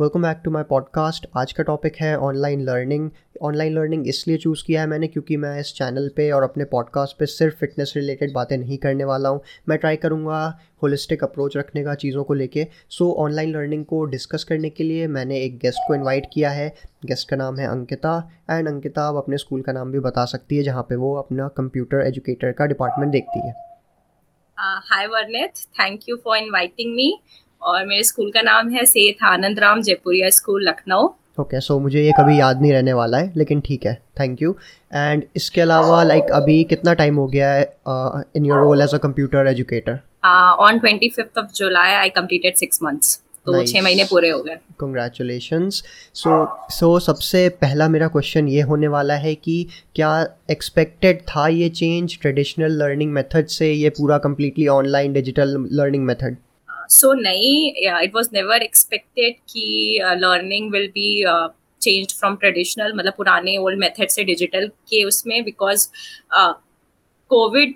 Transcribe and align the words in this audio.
Welcome 0.00 0.22
back 0.22 0.40
to 0.44 0.50
my 0.50 0.62
podcast 0.62 1.26
आज 1.36 1.52
का 1.52 1.62
topic 1.62 1.94
है 1.96 2.16
ऑनलाइन 2.18 2.62
लर्निंग 2.62 3.08
ऑनलाइन 3.42 3.72
लर्निंग 3.72 4.08
इसलिए 4.08 4.36
चूज़ 4.36 4.64
किया 4.66 4.80
है 4.80 4.86
मैंने 4.86 5.06
क्योंकि 5.06 5.36
मैं 5.36 5.60
इस 5.60 5.72
चैनल 5.74 6.10
पे 6.16 6.30
और 6.30 6.42
अपने 6.42 6.64
पॉडकास्ट 6.64 7.18
पे 7.18 7.26
सिर्फ़ 7.26 7.54
फिटनेस 7.56 7.92
रिलेटेड 7.96 8.32
बातें 8.32 8.56
नहीं 8.56 8.78
करने 8.78 9.04
वाला 9.04 9.28
हूँ। 9.28 9.40
मैं 9.68 9.78
ट्राई 9.78 9.96
करूँगा 9.96 10.40
होलिस्टिक 10.82 11.24
अप्रोच 11.24 11.56
रखने 11.56 11.84
का 11.84 11.94
चीज़ों 11.94 12.24
को 12.24 12.34
लेके। 12.34 12.66
सो 12.88 13.10
ऑनलाइन 13.18 13.52
लर्निंग 13.52 13.84
को 13.84 14.04
डिस्कस 14.04 14.44
करने 14.44 14.70
के 14.70 14.84
लिए 14.84 15.06
मैंने 15.06 15.40
एक 15.40 15.58
गेस्ट 15.58 15.88
को 15.88 15.94
इनवाइट 15.94 16.26
किया 16.32 16.50
है। 16.50 16.68
गेस्ट 17.06 17.28
का 17.28 17.36
नाम 17.36 17.56
है 17.56 17.66
अंकिता 17.66 18.18
एंड 18.50 18.68
अंकिता 18.68 19.08
अब 19.08 19.16
अपने 19.16 19.38
स्कूल 19.38 19.62
का 19.62 19.72
नाम 19.72 19.92
भी 19.92 20.00
बता 20.00 20.24
सकती 20.24 20.56
है 20.56 20.62
जहाँ 20.62 20.82
पर 20.82 20.96
वो 20.96 21.14
अपना 21.16 21.48
कंप्यूटर 21.56 22.06
एजुकेटर 22.06 22.52
का 22.52 22.66
डिपार्टमेंट 22.66 23.12
देखती 23.12 23.46
है। 23.46 23.54
Hi 24.58 25.06
Varnit 25.06 25.66
thank 25.80 26.08
you 26.08 26.16
for 26.16 26.36
inviting 26.36 26.94
me 26.94 27.12
और 27.66 27.86
मेरे 27.86 28.02
स्कूल 28.04 28.30
का 28.30 28.42
नाम 28.42 28.68
है 28.70 28.84
Seth 28.86 29.22
Anand 29.24 29.58
Ram 29.58 29.82
Jaipuria 29.82 30.30
school 30.30 30.68
Lucknow. 30.68 31.08
Okay 31.40 31.60
so 31.60 31.78
मुझे 31.80 32.02
ये 32.02 32.12
कभी 32.18 32.38
याद 32.38 32.60
नहीं 32.62 32.72
रहने 32.72 32.92
वाला 32.92 33.18
है 33.18 33.32
लेकिन 33.36 33.60
ठीक 33.60 33.86
है 33.86 33.94
थैंक 34.20 34.42
यू 34.42 34.56
एंड 34.92 35.22
इसके 35.36 35.60
अलावा 35.60 36.02
लाइक 36.02 36.22
like, 36.22 36.32
अभी 36.32 36.62
कितना 36.64 36.94
टाइम 36.94 37.16
हो 37.16 37.26
गया 37.26 37.52
है 37.52 37.62
in 38.36 38.46
your 38.46 38.58
role 38.58 38.82
as 38.82 38.94
a 38.94 38.98
computer 38.98 39.46
educator 39.46 39.98
on 40.60 40.78
twenty 40.78 41.08
fifth 41.08 41.38
of 41.38 41.52
July 41.56 41.92
I 41.94 42.08
completed 42.10 42.54
six 42.56 42.82
months 42.82 43.20
तो 43.46 43.52
nice. 43.52 43.72
छः 43.72 43.82
महीने 43.82 44.04
पूरे 44.04 44.30
हो 44.30 44.40
गए। 44.42 44.54
कंग्रेचुलेशंस 44.80 45.82
सो 46.14 46.38
सो 46.70 46.98
सबसे 47.00 47.48
पहला 47.60 47.88
मेरा 47.88 48.08
क्वेश्चन 48.08 48.48
ये 48.48 48.60
होने 48.60 48.88
वाला 48.88 49.14
है 49.16 49.34
कि 49.34 49.66
क्या 49.94 50.10
एक्सपेक्टेड 50.50 51.20
था 51.28 51.46
ये 51.48 51.68
चेंज 51.68 52.18
ट्रेडिशनल 52.22 52.72
लर्निंग 52.82 53.12
मेथड 53.12 53.46
से 53.48 53.72
ये 53.72 53.90
पूरा 53.90 54.18
completely 54.18 54.66
online 54.68 55.12
digital 55.12 55.56
learning 55.72 56.04
method 56.04 56.36
so 56.88 57.12
नहीं 57.14 57.72
इट 58.02 58.14
वॉज़ 58.14 58.28
नेवर 58.32 58.62
एक्सपेक्टेड 58.62 59.36
कि 59.50 59.98
learning 60.18 60.70
will 60.72 60.88
be 60.88 61.08
change 61.82 62.14
from 62.18 62.36
traditional 62.36 62.92
मतलब 62.96 63.12
पुराने 63.16 63.56
ओल्ड 63.56 63.78
मेथड 63.78 64.08
से 64.08 64.24
डिजिटल 64.24 64.66
के 64.90 65.04
उसमें 65.04 65.42
because 65.44 65.88
COVID 67.30 67.74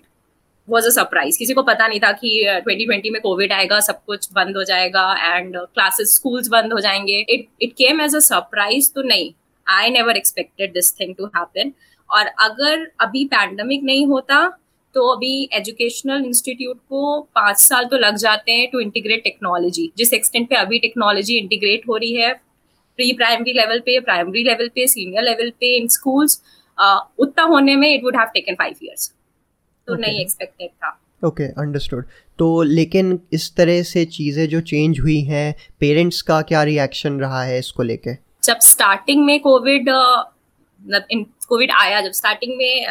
was 0.69 0.87
a 0.87 0.91
surprise 0.91 1.39
किसी 1.39 1.55
को 1.55 1.63
पता 1.63 1.87
नहीं 1.89 2.01
था 2.01 2.13
कि 2.13 2.31
ट्वेंटी 2.45 2.85
uh, 2.85 2.89
ट्वेंटी 2.89 3.11
में 3.11 3.21
कोविड 3.23 3.53
आएगा 3.53 3.81
सब 3.81 4.05
कुछ 4.07 4.29
बंद 4.33 4.57
हो 4.57 4.65
जाएगा 4.65 5.37
एंड 5.37 5.57
क्लासेस 5.57 6.15
स्कूल्स 6.15 6.49
बंद 6.49 6.73
हो 6.73 6.81
जाएँगे। 6.81 7.19
It 7.29 7.47
it 7.63 7.73
came 7.73 8.01
as 8.01 8.17
a 8.17 8.19
surprise 8.19 8.93
तो 8.95 9.03
नहीं। 9.03 9.33
I 9.67 9.91
never 9.91 10.17
expected 10.17 10.73
this 10.73 10.93
thing 11.01 11.15
to 11.15 11.27
happen 11.37 11.73
और 12.11 12.27
अगर 12.41 12.87
अभी 13.01 13.25
पैंडमिक 13.25 13.83
नहीं 13.85 14.07
होता 14.07 14.39
तो 14.95 15.09
अभी 15.15 15.49
एजुकेशनल 15.53 16.25
इंस्टीट्यूट 16.25 16.77
को 16.77 17.21
पाँच 17.21 17.57
साल 17.57 17.85
तो 17.85 17.97
लग 17.97 18.17
जाते 18.17 18.53
हैं 18.53 18.71
टू 18.71 18.81
इंटीग्रेट 18.81 19.25
टेक्नोलॉजी 19.25 19.93
जिस 19.97 20.13
एक्सटेंट 20.13 20.49
पे 20.51 20.57
अभी 20.57 20.79
टेक्नोलॉजी 20.79 21.37
इंटीग्रेट 21.39 21.83
हो 21.89 21.97
रही 21.97 22.15
है 22.15 22.33
प्री 22.97 23.13
प्राइमरी 23.13 23.53
लेवल 23.53 23.79
पे 23.79 24.01
प्राइमरी 24.01 24.43
लेवल 24.45 24.69
पे 24.69 24.87
सीनियर 24.87 25.23
लेवल 25.23 25.51
पे 25.51 25.77
इन 25.77 25.89
स्कूल्स 25.89 26.43
उतना 27.19 27.43
होने 27.43 27.77
में 27.77 27.95
it 27.95 28.05
would 28.05 28.17
have 28.17 28.27
taken 28.27 28.55
five 28.55 28.75
years 28.83 29.13
तो 29.87 29.95
okay. 29.95 30.07
नहीं 30.07 30.21
एक्सपेक्टेड 30.21 30.71
था। 30.71 31.01
ओके 31.25 31.49
okay, 31.49 31.59
अंडरस्टूड 31.59 32.07
तो 32.39 32.63
लेकिन 32.63 33.21
इस 33.33 33.55
तरह 33.57 33.83
से 33.83 34.05
चीज़ें 34.05 34.49
जो 34.49 34.61
चेंज 34.61 35.01
हुई 35.01 35.21
हैं 35.21 35.55
पेरेंट्स 35.81 36.23
का 36.23 36.43
क्या 36.43 36.63
रिएक्शन 36.63 37.21
रहा 37.21 37.43
है 37.43 37.59
इसको 37.59 37.83
लेके? 37.83 38.15
जब 38.45 38.59
स्टार्टिंग 38.59 39.25
में 39.25 39.41
कोविड 39.41 39.87
कोविड 41.49 41.71
आया 41.71 42.01
जब 42.01 42.11
स्टार्टिंग 42.11 42.57
में 42.57 42.87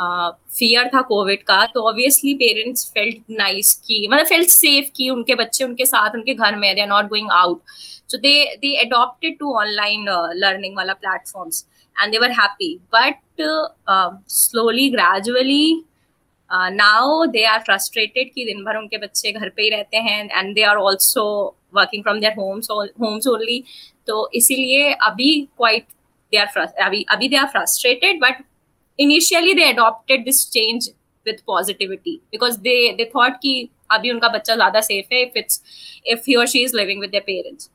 फियर 0.00 0.88
था 0.94 1.00
कोविड 1.02 1.42
का 1.42 1.64
तो 1.66 1.88
ऑब्वियसली 1.88 2.34
पेरेंट्स 2.34 2.84
फेल्ट 2.94 3.22
नाइस 3.30 3.74
की 3.86 4.06
मतलब 4.08 4.26
फेल्ट 4.26 4.48
सेफ़ 4.48 4.90
की 4.96 5.08
उनके 5.10 5.34
बच्चे 5.34 5.64
उनके 5.64 5.84
साथ, 5.86 6.14
उनके 6.14 6.34
घर 6.34 6.56
में 6.56 6.74
they 6.74 6.80
are 6.80 6.88
not 6.88 7.08
going 7.08 7.30
out 7.32 7.60
so 8.08 8.18
they 8.18 8.44
they 8.56 8.74
adopted 8.84 9.38
to 9.38 9.54
online 9.54 10.06
learning 10.34 10.76
वाला 10.76 10.92
platforms 10.92 11.66
and 11.96 12.12
they 12.12 12.18
were 12.18 12.30
happy 12.30 12.74
but 12.94 13.42
slowly 14.30 14.88
gradually 14.90 15.84
now 16.52 17.24
they 17.26 17.44
are 17.44 17.58
frustrated 17.60 18.32
कि 18.34 18.44
दिन 18.44 18.64
भर 18.64 18.76
उनके 18.76 18.98
बच्चे 18.98 19.32
घर 19.32 19.48
पे 19.48 19.62
ही 19.62 19.70
रहते 19.70 19.96
हैं 19.96 20.24
and 20.30 20.54
they 20.54 20.62
are 20.62 20.76
also 20.76 21.24
working 21.74 22.02
from 22.02 22.20
their 22.20 22.32
homes 22.38 22.70
homes 22.70 23.26
only 23.26 23.62
तो 24.06 24.28
इसीलिए 24.34 24.92
अभी 25.02 25.40
क्वाइट 25.56 25.86
दे 26.32 26.38
आर 26.38 26.58
अभी 26.82 27.04
अभी 27.10 27.28
they 27.28 27.36
are 27.36 27.46
frustrated 27.46 28.20
but 28.20 28.42
initially 28.98 29.54
they 29.54 29.70
adopted 29.70 30.24
this 30.24 30.44
change 30.50 30.88
with 31.26 31.42
positivity 31.46 32.20
because 32.32 32.58
they 32.68 32.78
they 32.98 33.08
thought 33.14 33.40
कि 33.42 33.56
अभी 33.90 34.10
उनका 34.10 34.28
बच्चा 34.28 34.54
ज़्यादा 34.54 34.80
सेफ़ 34.80 35.14
है 35.14 35.24
if 35.26 35.36
it's 35.36 35.60
if 36.14 36.30
he 36.30 36.38
or 36.38 36.46
she 36.46 36.64
is 36.68 36.78
living 36.80 37.04
with 37.04 37.12
their 37.12 37.26
parents 37.28 37.70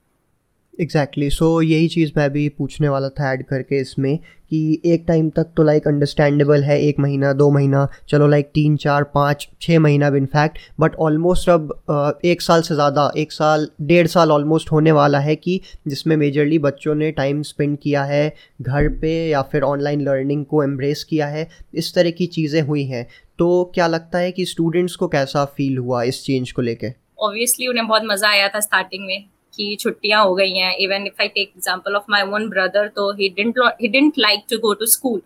exactly 0.82 1.30
so 1.30 1.48
यही 1.62 1.88
चीज़ 1.88 2.12
मैं 2.18 2.30
भी 2.34 2.48
पूछने 2.50 2.90
वाला 2.90 3.10
था 3.18 3.32
ऐड 3.34 3.46
करके 3.48 3.80
इसमें 3.82 4.18
कि 4.54 4.82
एक 4.86 5.04
टाइम 5.08 5.30
तक 5.30 5.48
तो 5.58 5.64
लाइक 5.64 5.88
अंडरस्टैंडेबल 5.88 6.64
है, 6.64 6.80
एक 6.82 7.00
महीना, 7.00 7.32
दो 7.34 7.50
महीना, 7.52 7.88
चलो 8.10 8.28
लाइक 8.28 8.50
तीन, 8.54 8.76
चार, 8.78 9.04
पाँच 9.04 9.48
छः 9.62 9.80
महीना 9.80 10.10
भी 10.10 10.18
इनफैक्ट 10.18 10.58
बट 10.80 10.96
ऑलमोस्ट 10.96 11.50
अब 11.50 12.20
एक 12.26 12.42
साल 12.42 12.62
से 12.62 12.76
ज़्यादा, 12.76 13.12
एक 13.18 13.32
साल, 13.32 13.68
डेढ़ 13.82 14.08
साल 14.08 14.32
ऑलमोस्ट 14.32 14.72
होने 14.72 14.92
वाला 14.92 15.20
है 15.20 15.36
कि 15.36 15.60
जिसमें 15.88 16.16
मेजरली 16.18 16.60
बच्चों 16.60 16.96
ने 16.96 17.12
टाइम 17.12 17.42
स्पेंड 17.42 17.78
किया 17.78 18.04
है 18.04 18.34
घर 18.62 18.90
पे 19.02 19.16
या 19.30 19.42
फिर 19.42 19.64
ऑनलाइन 19.64 20.02
लर्निंग 20.02 20.46
को 20.46 20.64
एम्ब्रेस 20.64 21.04
किया 21.04 21.28
है, 21.28 21.48
इस 21.74 21.94
तरह 21.96 22.12
की 22.12 22.26
चीज़ें 22.28 22.62
हुई 22.62 22.84
हैं। 22.86 23.08
तो 23.40 23.72
क्या 23.76 23.88
लगता 23.88 24.18
है 24.18 24.32
कि 24.32 24.46
स्टूडेंट्स 24.46 24.96
को 24.96 25.08
कैसा 25.08 25.46
फील 25.48 25.78
हुआ 25.78 26.04
इस 26.04 26.24
चेंज 26.26 26.52
को 26.52 26.62
लेके? 26.62 26.94
ऑब्वियसली 27.20 27.68
उन्हें 27.68 27.88
बहुत 27.88 28.02
मज़ा 28.06 28.30
आया 28.30 28.48
था 28.48 28.60
स्टार्टिंग 28.60 29.06
में। 29.06 29.26
कि 29.56 29.76
छुट्टियाँ 29.80 30.24
हो 30.26 30.34
गई 30.36 30.54
हैं. 30.54 30.76
Even 30.78 31.08
if 31.08 31.22
I 31.22 31.28
take 31.28 31.50
example 31.50 31.96
of 31.96 32.04
my 32.10 32.24
own 32.34 32.50
brother 32.50 32.88
तो 32.96 33.12
he 33.16 33.30
didn't 33.30 33.60
he 33.82 33.88
didn't 33.88 34.20
like 34.20 34.46
to 34.50 34.58
go 34.60 34.74
to 34.74 34.86
school 34.88 35.22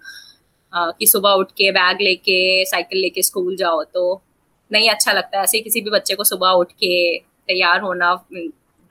कि 0.73 1.05
सुबह 1.07 1.31
उठ 1.31 1.51
के 1.57 1.71
बैग 1.71 2.01
लेके 2.01 2.65
साइकिल 2.65 2.99
लेके 3.01 3.21
स्कूल 3.23 3.55
जाओ. 3.57 3.83
तो 3.83 4.21
नहीं 4.71 4.89
अच्छा 4.89 5.11
लगता 5.13 5.37
है. 5.37 5.43
ऐसे 5.43 5.59
किसी 5.59 5.81
भी 5.81 5.89
बच्चे 5.89 6.15
को 6.15 6.23
सुबह 6.23 6.49
उठ 6.61 6.71
के 6.73 7.17
तैयार 7.17 7.81
होना 7.81 8.13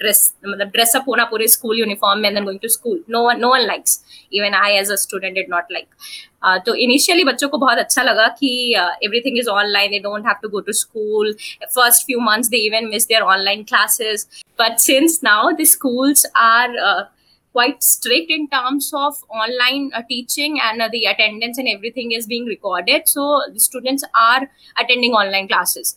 ड्रेस 0.00 0.32
मतलब 0.46 0.68
ड्रेसअप 0.68 1.04
होना 1.08 1.24
पूरे 1.30 1.48
स्कूल 1.48 1.78
यूनिफॉर्म 1.78 2.20
में 2.20 2.44
going 2.44 2.60
to 2.62 2.68
school 2.68 3.02
no 3.10 3.30
no 3.38 3.50
one 3.52 3.66
likes 3.66 4.00
even 4.32 4.54
I 4.54 4.76
as 4.76 4.90
a 4.92 4.94
student 5.04 5.34
did 5.34 5.50
not 5.50 5.72
like 5.72 5.86
तो 6.66 6.74
इनिशियली 6.84 7.24
बच्चों 7.24 7.48
को 7.48 7.58
बहुत 7.58 7.78
अच्छा 7.78 8.02
लगा 8.02 8.26
कि 8.40 8.50
everything 8.76 9.38
is 9.38 9.48
online 9.48 9.90
they 9.90 9.98
don't 10.00 10.26
have 10.26 10.36
to 10.42 10.48
go 10.48 10.60
to 10.68 10.72
school 10.80 11.32
first 11.64 12.06
few 12.06 12.20
months 12.30 12.48
they 12.48 12.64
even 12.66 12.88
miss 12.88 13.06
their 13.08 13.22
online 13.34 13.62
classes 13.72 14.26
but 14.60 14.78
since 14.86 15.20
now 15.24 15.50
the 15.60 15.64
schools 15.74 16.26
are 16.36 16.76
quite 17.54 17.82
strict 17.82 18.30
in 18.30 18.42
terms 18.48 18.86
of 18.94 19.20
online 19.42 19.90
uh, 19.94 20.02
teaching 20.08 20.58
and 20.62 20.82
uh, 20.82 20.88
the 20.92 21.06
attendance 21.06 21.56
and 21.56 21.68
everything 21.68 22.12
is 22.12 22.26
being 22.26 22.44
recorded 22.44 23.08
so 23.08 23.40
the 23.54 23.58
students 23.58 24.04
are 24.14 24.42
attending 24.76 25.12
online 25.14 25.48
classes. 25.48 25.96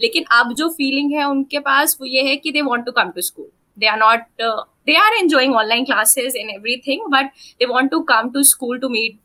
लेकिन 0.00 0.24
अब 0.32 0.52
जो 0.52 0.68
feeling 0.68 1.12
है 1.12 1.24
उनके 1.24 1.58
पास 1.58 1.96
वो 2.00 2.06
ये 2.06 2.22
है 2.22 2.36
कि 2.36 2.52
they 2.52 2.62
want 2.62 2.86
to 2.86 2.92
come 2.92 3.10
to 3.10 3.20
school 3.20 3.48
they 3.78 3.86
are 3.86 3.98
not 3.98 4.20
they 4.40 4.96
are 4.96 5.12
enjoying 5.12 5.54
online 5.56 5.84
classes 5.84 6.36
in 6.36 6.50
everything 6.76 7.06
but 7.10 7.26
they 7.58 7.66
want 7.66 7.90
to 7.90 8.00
come 8.00 8.30
to 8.30 8.42
school 8.42 8.78
to 8.78 8.88
meet 8.88 9.18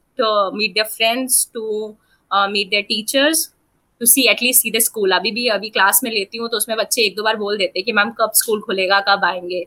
meet 0.53 0.73
their 0.73 0.85
friends 0.85 1.49
to 1.53 1.87
meet 2.31 2.69
their 2.69 2.83
teachers 2.83 3.53
to 3.99 4.05
see 4.05 4.27
at least 4.29 4.61
see 4.61 4.71
the 4.71 4.79
school 4.79 5.11
अभी 5.11 5.31
भी 5.31 5.47
अभी 5.47 5.69
class 5.69 6.01
में 6.03 6.11
लेती 6.11 6.37
हूँ 6.37 6.49
तो 6.49 6.57
उसमें 6.57 6.77
बच्चे 6.77 7.01
एक 7.01 7.15
दो 7.15 7.23
बार 7.23 7.35
बोल 7.35 7.57
देते 7.57 7.79
हैं 7.79 7.85
कि 7.85 7.91
मैम 7.91 8.11
कब 8.11 8.31
स्कूल 8.35 8.61
खुलेगा 8.61 8.99
कब 8.99 9.25
आएँगे? 9.25 9.65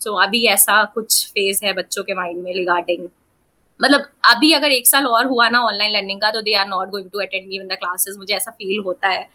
सो 0.00 0.10
so, 0.10 0.26
अभी 0.26 0.44
ऐसा 0.46 0.82
कुछ 0.84 1.26
फ़ेज़ 1.28 1.64
है 1.64 1.72
बच्चों 1.72 2.02
के 2.02 2.14
माइंड 2.14 2.42
में 2.42 2.52
रिगार्डिंग 2.54 3.08
मतलब 3.80 4.00
अभी 4.24 4.52
अगर 4.52 4.70
एक 4.70 4.86
साल 4.88 5.06
और 5.06 5.26
हुआ 5.26 5.48
ना 5.48 5.60
ऑनलाइन 5.60 5.92
लर्निंग 5.92 6.20
का 6.20 6.30
तो 6.30 6.40
they 6.42 6.54
are 6.54 6.68
not 6.68 6.88
going 6.88 7.10
to 7.10 7.18
attend 7.18 7.52
even 7.52 7.66
the 7.66 7.72
classes 7.72 8.16
मुझे 8.18 8.34
ऐसा 8.34 8.50
फील 8.50 8.80
होता 8.80 9.08
है। 9.08 9.28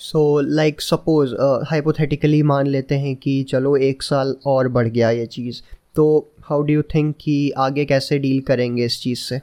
सो 0.00 0.20
लाइक 0.40 0.80
सपोज़ 0.80 1.34
हाइपोथेटिकली 1.70 2.42
मान 2.42 2.66
लेते 2.66 2.94
हैं 2.94 3.14
कि 3.16 3.42
चलो 3.42 3.76
एक 3.88 4.02
साल 4.02 4.34
और 4.46 4.68
बढ़ 4.68 4.88
गया 4.88 5.10
ये 5.10 5.26
चीज़ 5.26 5.60
तो 5.96 6.06
हाउ 6.44 6.62
डू 6.62 6.72
यू 6.72 6.82
थिंक 6.94 7.14
कि 7.20 7.34
आगे 7.58 7.84
कैसे 7.84 8.18
डील 8.18 8.40
करेंगे 8.40 8.84
इस 8.84 9.00
चीज़ 9.02 9.20
से? 9.20 9.40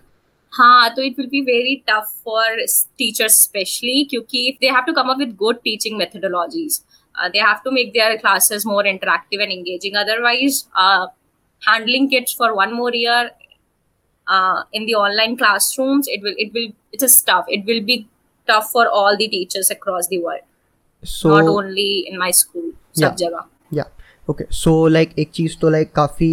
हाँ 0.54 0.90
तो 0.96 1.02
it 1.02 1.20
will 1.20 1.28
be 1.28 1.42
very 1.42 1.76
tough 1.90 2.14
for 2.26 2.66
teacher 2.98 3.28
specially 3.28 4.04
क्योंकि 4.04 4.58
they 4.62 4.70
have 4.70 4.84
to 4.88 4.94
come 4.94 5.10
up 5.10 5.20
with 5.20 5.36
good 5.36 5.58
teaching 5.64 5.98
methodologies 5.98 6.82
they 7.16 7.40
have 7.40 7.62
to 7.66 7.72
make 7.72 7.92
their 7.92 8.16
classes 8.16 8.66
more 8.68 8.88
interactive 8.88 9.42
and 9.42 9.52
engaging 9.52 9.96
otherwise 9.96 10.64
handling 11.62 12.10
kids 12.10 12.36
for 12.40 12.52
one 12.54 12.74
more 12.74 12.96
year 12.96 13.32
in 14.74 14.86
the 14.86 14.98
online 14.98 15.36
classrooms 15.36 16.10
it 16.10 16.24
will 16.24 16.36
it 16.40 16.54
will 16.54 16.72
it's 16.94 17.24
tough 17.30 17.46
it 17.52 17.66
will 17.66 17.84
be 17.86 18.06
tough 18.48 18.70
for 18.74 18.86
all 18.98 19.16
the 19.16 19.30
teachers 19.32 19.72
across 19.72 20.10
the 20.14 20.24
world 20.24 20.47
so 21.04 21.30
not 21.30 21.48
only 21.48 22.08
in 22.10 22.18
my 22.18 22.32
school 22.32 22.72
सब 23.00 23.16
जगह 23.16 23.46
या 23.74 23.84
okay 24.30 24.46
so 24.52 24.88
like 24.88 25.14
एक 25.20 25.30
चीज़ 25.32 25.58
तो 25.62 25.70
like 25.70 25.92
काफ़ी 25.92 26.30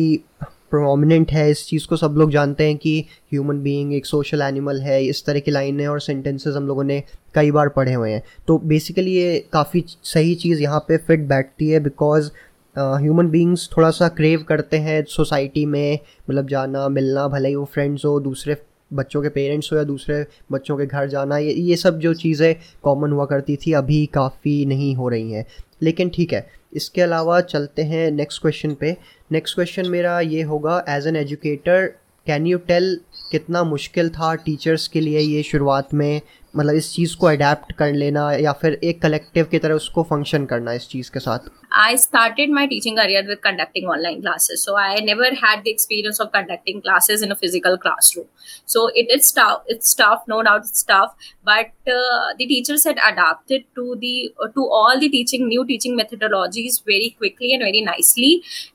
prominent 0.70 1.30
है 1.32 1.50
इस 1.50 1.66
चीज़ 1.66 1.86
को 1.88 1.96
सब 1.96 2.14
लोग 2.18 2.30
जानते 2.30 2.66
हैं 2.66 2.76
कि 2.76 3.04
ह्यूमन 3.32 3.60
बीइंग 3.62 3.92
एक 3.94 4.06
सोशल 4.06 4.42
एनिमल 4.42 4.80
है 4.80 5.04
इस 5.04 5.24
तरह 5.26 5.40
की 5.40 5.50
लाइनें 5.50 5.86
और 5.86 6.00
सेंटेंसेस 6.00 6.54
हम 6.56 6.66
लोगों 6.66 6.84
ने 6.84 7.02
कई 7.34 7.50
बार 7.50 7.68
पढ़े 7.68 7.92
हुए 7.94 8.10
हैं। 8.10 8.22
तो 8.46 8.58
बेसिकली 8.64 9.12
ये 9.12 9.38
काफ़ी 9.52 9.84
सही 10.04 10.34
चीज़ 10.34 10.62
यहाँ 10.62 10.80
पे 10.88 10.96
फिट 10.96 11.28
बैठती 11.28 11.68
है 11.70 11.80
बिकॉज़ 11.80 12.30
ह्यूमन 12.76 13.28
बींग्स 13.30 13.68
थोड़ा 13.76 13.90
सा 13.90 14.08
क्रेव 14.08 14.44
करते 14.48 14.76
हैं 14.78 15.02
सोसाइटी 15.08 15.66
में 15.66 15.98
मतलब 16.30 16.48
जाना 16.48 16.88
मिलना 16.88 17.28
भले 17.28 17.48
ही 17.48 17.54
वो 17.54 17.64
फ्रेंड्स 17.64 18.04
हो 18.04 18.18
दूसरे 18.20 18.56
बच्चों 18.94 19.22
के 19.22 19.28
पेरेंट्स 19.28 19.72
हो 19.72 19.76
या 19.78 19.84
दूसरे 19.84 20.24
बच्चों 20.52 20.76
के 20.78 20.86
घर 20.86 21.08
जाना, 21.08 21.38
ये 21.38 21.52
ये 21.52 21.76
सब 21.76 21.98
जो 21.98 22.14
चीज़ें 22.14 22.54
कॉमन 22.82 23.12
हुआ 23.12 23.24
करती 23.26 23.56
थी, 23.56 23.72
अभी 23.72 24.04
काफ़ी 24.06 24.64
नहीं 24.66 24.94
हो 24.96 25.08
रही 25.08 25.32
हैं। 25.32 25.44
लेकिन 25.82 26.10
ठीक 26.14 26.32
है, 26.32 26.46
इसके 26.72 27.02
अलावा 27.02 27.40
चलते 27.40 27.82
हैं 27.82 28.10
नेक्स्ट 28.10 28.40
क्वेश्चन 28.42 28.74
पे। 28.74 28.96
नेक्स्ट 29.32 29.54
क्वेश्चन 29.54 29.88
मेरा 29.88 30.18
ये 30.20 30.42
होगा 30.42 30.84
as 30.88 31.06
an 31.06 31.16
educator 31.16 31.86
can 32.26 32.46
you 32.46 32.58
tell 32.58 32.98
कितना 33.34 33.62
मुश्किल 33.64 34.08
था 34.10 34.34
टीचर्स 34.44 34.88
के 34.88 35.00
लिए 35.00 35.20
ये 35.20 35.42
शुरुआत 35.42 35.94
में 35.94 36.20
मतलब 36.54 36.74
इस 36.74 36.92
चीज़ 36.92 37.16
को 37.16 37.26
अडेप्ट 37.26 37.72
कर 37.78 37.92
लेना 37.92 38.30
या 38.32 38.52
फिर 38.52 38.78
एक 38.84 39.00
कलेक्टिव 39.02 39.44
की 39.50 39.58
तरह 39.58 39.74
उसको 39.74 40.02
फ़ंक्शन 40.02 40.44
करना 40.46 40.72
इस 40.72 40.88
चीज़ 40.88 41.10
के 41.10 41.20
साथ? 41.20 41.48
I 41.74 41.96
started 41.96 42.50
my 42.54 42.66
teaching 42.66 42.96
career 42.96 43.26
with 43.28 43.38
conducting 43.44 43.88
online 43.90 44.20
classes 44.20 44.58
so 44.58 44.76
I 44.78 45.00
never 45.04 45.34
had 45.44 45.62
the 45.62 45.68
experience 45.68 46.20
of 46.20 46.28
conducting 46.34 46.80
classes 46.80 47.22
in 47.22 47.30
a 47.30 47.34
physical 47.40 47.76
classroom 48.16 48.26
so 48.68 48.88
it 48.96 49.10
is 49.10 49.32
it's 49.70 49.96
tough 50.00 50.24
no 50.28 50.40
doubt 50.42 50.62
it's 50.66 50.86
tough 50.90 51.14
but 51.46 51.72
the 51.88 52.48
teachers 52.48 52.86
had 52.86 52.98
adapted 53.06 53.64
to 53.76 53.94
the 53.94 54.50
to 54.54 54.68
all 54.74 54.98
the 54.98 55.10
teaching 55.12 55.46
new 55.48 55.64
teaching 55.72 55.96
methodologies 55.96 56.80
very 56.88 57.08
quickly 57.18 57.52
and 57.54 57.64
very 57.64 57.80
nicely 57.84 58.34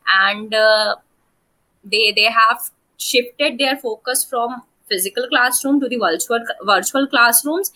and 0.09 0.55
they 1.85 2.11
they 2.11 2.27
have 2.31 2.69
shifted 2.99 3.57
their 3.57 3.77
focus 3.77 4.25
from 4.25 4.61
physical 4.89 5.27
classroom 5.29 5.79
to 5.79 5.87
the 5.87 5.97
virtual 5.97 6.45
virtual 6.65 7.07
classrooms 7.07 7.71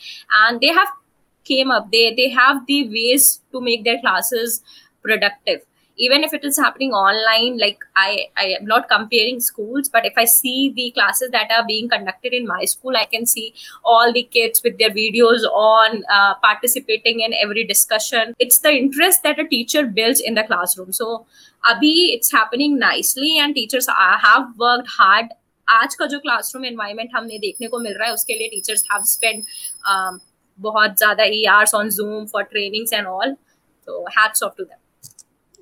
and 0.46 0.60
they 0.62 0.68
have 0.68 0.88
came 1.44 1.72
up. 1.72 1.92
They 1.92 2.14
they 2.16 2.30
have 2.30 2.66
the 2.68 2.88
ways 2.90 3.42
to 3.52 3.62
make 3.62 3.84
their 3.84 4.00
classes 4.00 4.62
productive 5.02 5.62
even 5.99 6.23
if 6.23 6.33
it 6.33 6.45
is 6.45 6.57
happening 6.57 6.93
online 6.93 7.59
like 7.59 7.85
i 7.97 8.27
i 8.37 8.45
am 8.59 8.65
not 8.73 8.89
comparing 8.89 9.41
schools 9.47 9.89
but 9.89 10.07
if 10.11 10.13
i 10.17 10.25
see 10.25 10.73
the 10.77 10.91
classes 10.99 11.31
that 11.31 11.51
are 11.57 11.65
being 11.71 11.89
conducted 11.89 12.33
in 12.33 12.47
my 12.47 12.65
school 12.65 12.97
i 12.97 13.05
can 13.15 13.27
see 13.27 13.47
all 13.85 14.13
the 14.13 14.23
kids 14.37 14.63
with 14.63 14.79
their 14.79 14.91
videos 14.91 15.49
on 15.63 16.05
uh, 16.19 16.35
participating 16.47 17.21
in 17.21 17.35
every 17.35 17.65
discussion 17.73 18.35
it's 18.39 18.59
the 18.59 18.75
interest 18.83 19.23
that 19.25 19.39
a 19.39 19.49
teacher 19.57 19.85
builds 19.99 20.21
in 20.21 20.35
the 20.35 20.45
classroom 20.53 20.93
so 20.93 21.11
abhi 21.65 21.97
it's 22.15 22.33
happening 22.39 22.79
nicely 22.79 23.37
and 23.39 23.55
teachers 23.55 23.89
are, 23.89 24.19
have 24.29 24.49
worked 24.67 24.97
hard 25.01 25.37
आज 25.69 25.95
का 25.95 26.07
जो 26.07 26.19
classroom 26.19 26.65
environment 26.65 27.11
हमने 27.15 27.39
देखने 27.39 27.69
को 27.69 27.79
मिल 27.79 27.95
रहा 27.95 28.07
है 28.09 28.15
उसके 28.15 28.35
लिए 28.35 28.49
टीचर्स 28.49 28.85
हैव 28.93 29.03
स्पेंड 29.07 29.43
बहुत 30.59 30.97
ज़्यादा 30.99 31.25
years 31.59 31.75
on 31.75 31.91
Zoom 31.97 32.27
for 32.27 32.43
trainings 32.53 32.93
and 32.93 33.07
all 33.07 33.35
तो 33.87 34.05
hats 34.19 34.43
off 34.43 34.55
to 34.59 34.65
them 34.65 34.79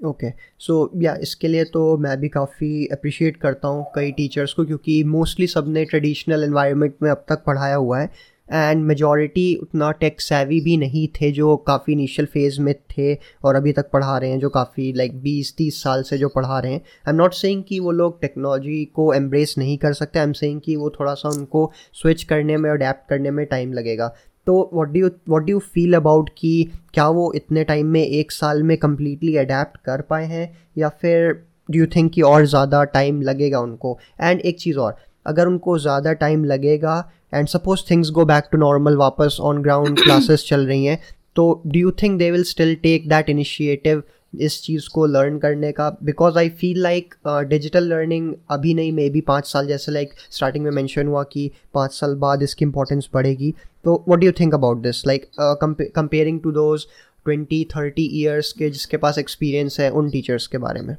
okay 0.01 0.29
so 0.59 0.91
या 1.01 1.13
इसके 1.21 1.47
लिए 1.47 1.63
तो 1.73 1.97
मैं 1.97 2.19
भी 2.19 2.29
काफ़ी 2.29 2.85
अप्रिशिएट 2.91 3.37
करता 3.37 3.67
हूँ 3.67 3.85
कई 3.95 4.11
टीचर्स 4.11 4.53
को 4.53 4.65
क्योंकि 4.65 5.03
मोस्टली 5.07 5.47
सबने 5.47 5.85
ट्रेडिशनल 5.85 6.43
इन्वायरमेंट 6.43 6.95
में 7.03 7.09
अब 7.11 7.25
तक 7.29 7.43
पढ़ाया 7.47 7.75
हुआ 7.75 7.99
है 7.99 8.09
एंड 8.49 8.83
मेजॉरिटी 8.85 9.53
उतना 9.55 9.91
टेक 9.99 10.21
सैवी 10.21 10.59
भी 10.61 10.75
नहीं 10.77 11.07
थे 11.21 11.31
जो 11.31 11.55
काफ़ी 11.67 11.93
इनिशियल 11.93 12.25
फ़ेज़ 12.33 12.59
में 12.61 12.73
थे 12.91 13.13
और 13.43 13.55
अभी 13.55 13.71
तक 13.73 13.89
पढ़ा 13.91 14.17
रहे 14.17 14.29
हैं, 14.29 14.39
जो 14.39 14.49
काफ़ी 14.49 14.91
लाइक 14.93 15.21
बीस, 15.21 15.53
तीस 15.57 15.81
साल 15.83 16.03
से 16.03 16.17
जो 16.17 16.29
पढ़ा 16.29 16.59
रहे 16.59 16.71
हैं। 16.71 16.79
आई 16.79 17.11
एम 17.11 17.15
नॉट 17.15 17.33
सेइंग 17.33 17.63
कि 17.63 17.79
वो 17.79 17.91
लोग 17.91 18.19
टेक्नोलॉजी 18.21 18.83
को 18.95 19.13
एम्ब्रेस 19.13 19.55
नहीं 19.57 19.77
कर 19.77 19.93
सकते 19.93 20.19
आई 20.19 20.25
एम 20.25 20.33
सेइंग 20.33 20.59
कि 20.61 20.75
वो 20.75 20.89
थोड़ा 20.99 21.13
सा 21.13 21.29
उनको 21.29 21.71
स्विच 22.01 22.23
करने 22.23 22.57
में 22.57 22.69
अडेप्ट 22.69 23.09
करने 23.09 23.31
में 23.31 23.45
टाइम 23.45 23.73
लगेगा। 23.73 24.13
तो 24.47 24.69
what 24.73 24.87
do 24.87 24.99
you 24.99 25.07
what 25.29 25.43
do 25.43 25.51
you 25.51 25.59
feel 25.73 25.93
about 25.93 26.29
कि 26.37 26.69
क्या 26.93 27.07
वो 27.09 27.31
इतने 27.35 27.63
टाइम 27.63 27.87
में 27.87 28.03
एक 28.03 28.31
साल 28.31 28.63
में 28.63 28.77
कम्प्लीटली 28.77 29.35
अडेप्ट 29.37 29.77
कर 29.85 30.01
पाए 30.01 30.25
हैं? 30.25 30.51
या 30.77 30.89
फिर 30.89 31.31
डू 31.69 31.79
यू 31.79 31.85
थिंक 31.85 32.11
कि 32.13 32.21
और 32.21 32.45
ज़्यादा 32.45 32.83
टाइम 32.83 33.21
लगेगा 33.21 33.59
उनको? 33.59 33.97
एंड 34.21 34.39
एक 34.41 34.59
चीज़ 34.59 34.77
और 34.77 34.95
अगर 35.25 35.47
उनको 35.47 35.77
ज़्यादा 35.79 36.13
टाइम 36.13 36.45
लगेगा 36.45 37.11
and 37.33 37.47
suppose 37.47 37.81
things 37.91 38.09
go 38.11 38.25
back 38.25 38.47
to 38.51 38.57
normal 38.57 38.97
वापस 38.97 39.37
ऑन 39.41 39.61
ग्राउंड 39.61 39.99
क्लासेस 39.99 40.45
चल 40.47 40.65
रही 40.67 40.85
हैं 40.85 40.99
तो 41.35 41.61
do 41.67 41.79
you 41.79 41.91
think 42.01 42.17
they 42.19 42.31
will 42.31 42.43
still 42.43 42.75
take 42.75 43.07
that 43.09 43.29
initiative 43.29 44.03
इस 44.33 44.61
चीज़ 44.63 44.87
को 44.93 45.05
लर्न 45.05 45.37
करने 45.39 45.71
का 45.71 45.89
because 46.03 46.37
I 46.37 46.49
feel 46.59 46.81
like 46.81 47.15
digital 47.27 47.83
learning 47.83 48.33
अभी 48.51 48.73
नहीं 48.73 48.91
मे 48.91 49.09
बी 49.09 49.21
पाँच 49.21 49.47
साल 49.47 49.67
जैसे 49.67 49.91
लाइक 49.91 50.11
like, 50.11 50.33
स्टार्टिंग 50.33 50.63
में 50.63 50.71
मैंशन 50.71 51.07
हुआ 51.07 51.23
कि 51.33 51.51
पाँच 51.73 51.93
साल 51.93 52.15
बाद 52.15 52.43
इसकी 52.43 52.65
इंपॉर्टेंस 52.65 53.09
बढ़ेगी। 53.13 53.53
तो 53.83 54.03
what 54.09 54.23
you 54.23 54.31
think 54.39 54.53
about 54.53 54.81
this 54.81 55.05
like 55.07 55.29
comparing 55.39 56.41
to 56.41 56.51
those 56.51 56.85
twenty 57.25 57.63
thirty 57.75 58.09
years 58.21 58.51
के 58.53 58.69
जिसके 58.69 58.97
पास 58.97 59.17
एक्सपीरियंस 59.17 59.79
है 59.79 59.89
उन 59.91 60.09
टीचर्स 60.09 60.47
के 60.47 60.57
बारे 60.57 60.81
में? 60.81 60.95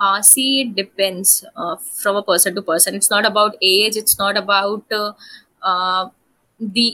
Uh, 0.00 0.20
see 0.22 0.60
it 0.60 0.70
depends 0.76 1.32
uh, 1.56 1.76
from 1.98 2.16
a 2.16 2.22
person 2.22 2.54
to 2.54 2.62
person. 2.62 2.96
It's 2.96 3.10
not 3.10 3.26
about 3.26 3.54
age 3.66 3.96
it's 3.96 4.16
not 4.18 4.38
about 4.40 4.96
uh, 4.96 5.12
uh, 5.62 6.08
the 6.60 6.86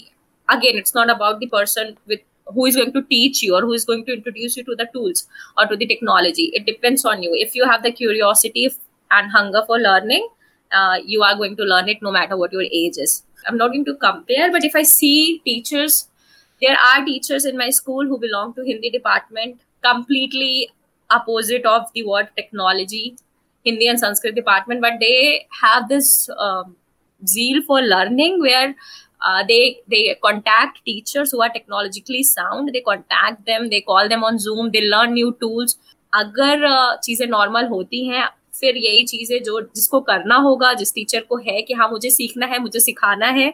again 0.49 0.81
it's 0.81 0.95
not 0.95 1.13
about 1.15 1.41
the 1.41 1.49
person 1.55 1.95
with 2.07 2.23
who 2.55 2.67
is 2.67 2.77
going 2.77 2.93
to 2.93 3.03
teach 3.03 3.43
you 3.43 3.55
or 3.55 3.61
who 3.63 3.73
is 3.73 3.85
going 3.85 4.05
to 4.07 4.13
introduce 4.13 4.57
you 4.57 4.65
to 4.65 4.77
the 4.77 4.89
tools 4.93 5.27
or 5.57 5.67
to 5.67 5.77
the 5.77 5.87
technology. 5.87 6.51
It 6.55 6.67
depends 6.67 7.05
on 7.05 7.23
you. 7.23 7.31
If 7.35 7.55
you 7.55 7.65
have 7.65 7.83
the 7.83 7.93
curiosity 7.93 8.71
and 9.11 9.31
hunger 9.31 9.63
for 9.67 9.79
learning 9.79 10.29
uh, 10.73 10.99
you 11.05 11.23
are 11.23 11.37
going 11.37 11.57
to 11.57 11.65
learn 11.65 11.89
it 11.89 12.01
no 12.01 12.13
matter 12.13 12.37
what 12.37 12.53
your 12.53 12.63
age 12.63 12.97
is. 12.97 13.25
I'm 13.49 13.57
not 13.57 13.73
going 13.73 13.85
to 13.87 13.95
compare 13.95 14.53
but 14.53 14.65
if 14.65 14.77
i 14.77 14.83
see 14.83 15.41
teachers 15.45 16.09
there 16.61 16.77
are 16.79 17.05
teachers 17.05 17.47
in 17.47 17.57
my 17.57 17.71
school 17.71 18.07
who 18.07 18.19
belong 18.19 18.53
to 18.55 18.63
hindi 18.63 18.91
department 18.91 19.61
completely 19.83 20.69
opposite 21.11 21.67
of 21.67 21.93
the 21.95 22.05
word 22.07 22.29
technology, 22.37 23.17
Hindi 23.65 23.89
and 23.89 23.99
Sanskrit 23.99 24.35
department, 24.35 24.81
but 24.81 24.95
they 25.01 25.47
have 25.61 25.89
this 25.89 26.31
um, 26.39 26.77
zeal 27.27 27.63
for 27.63 27.81
learning 27.81 28.41
where 28.41 28.75
uh, 29.23 29.45
they 29.45 29.81
they 29.89 30.17
contact 30.23 30.85
teachers 30.85 31.33
who 31.33 31.43
are 31.43 31.51
technologically 31.51 32.23
sound. 32.23 32.73
They 32.73 32.81
contact 32.81 33.47
them, 33.47 33.71
they 33.71 33.81
call 33.83 34.09
them 34.09 34.25
on 34.25 34.39
Zoom, 34.39 34.71
they 34.73 34.83
learn 34.83 35.15
new 35.15 35.33
tools. 35.41 35.77
अगर 36.13 36.65
uh, 36.67 36.97
चीज़ें 37.03 37.27
normal 37.27 37.67
होती 37.67 38.07
हैं 38.07 38.29
फिर 38.55 38.77
यही 38.77 39.05
चीज़ें 39.07 39.43
जो 39.43 39.61
जिसको 39.61 40.01
करना 40.09 40.37
होगा 40.47 40.73
जिस 40.75 40.95
टीचर 40.95 41.21
को 41.29 41.37
है 41.49 41.61
कि 41.63 41.75
हाँ 41.75 41.89
मुझे 41.91 42.11
सीखना 42.11 42.47
है 42.47 42.59
मुझे 42.59 42.81
सिखाना 42.81 43.27
है 43.37 43.49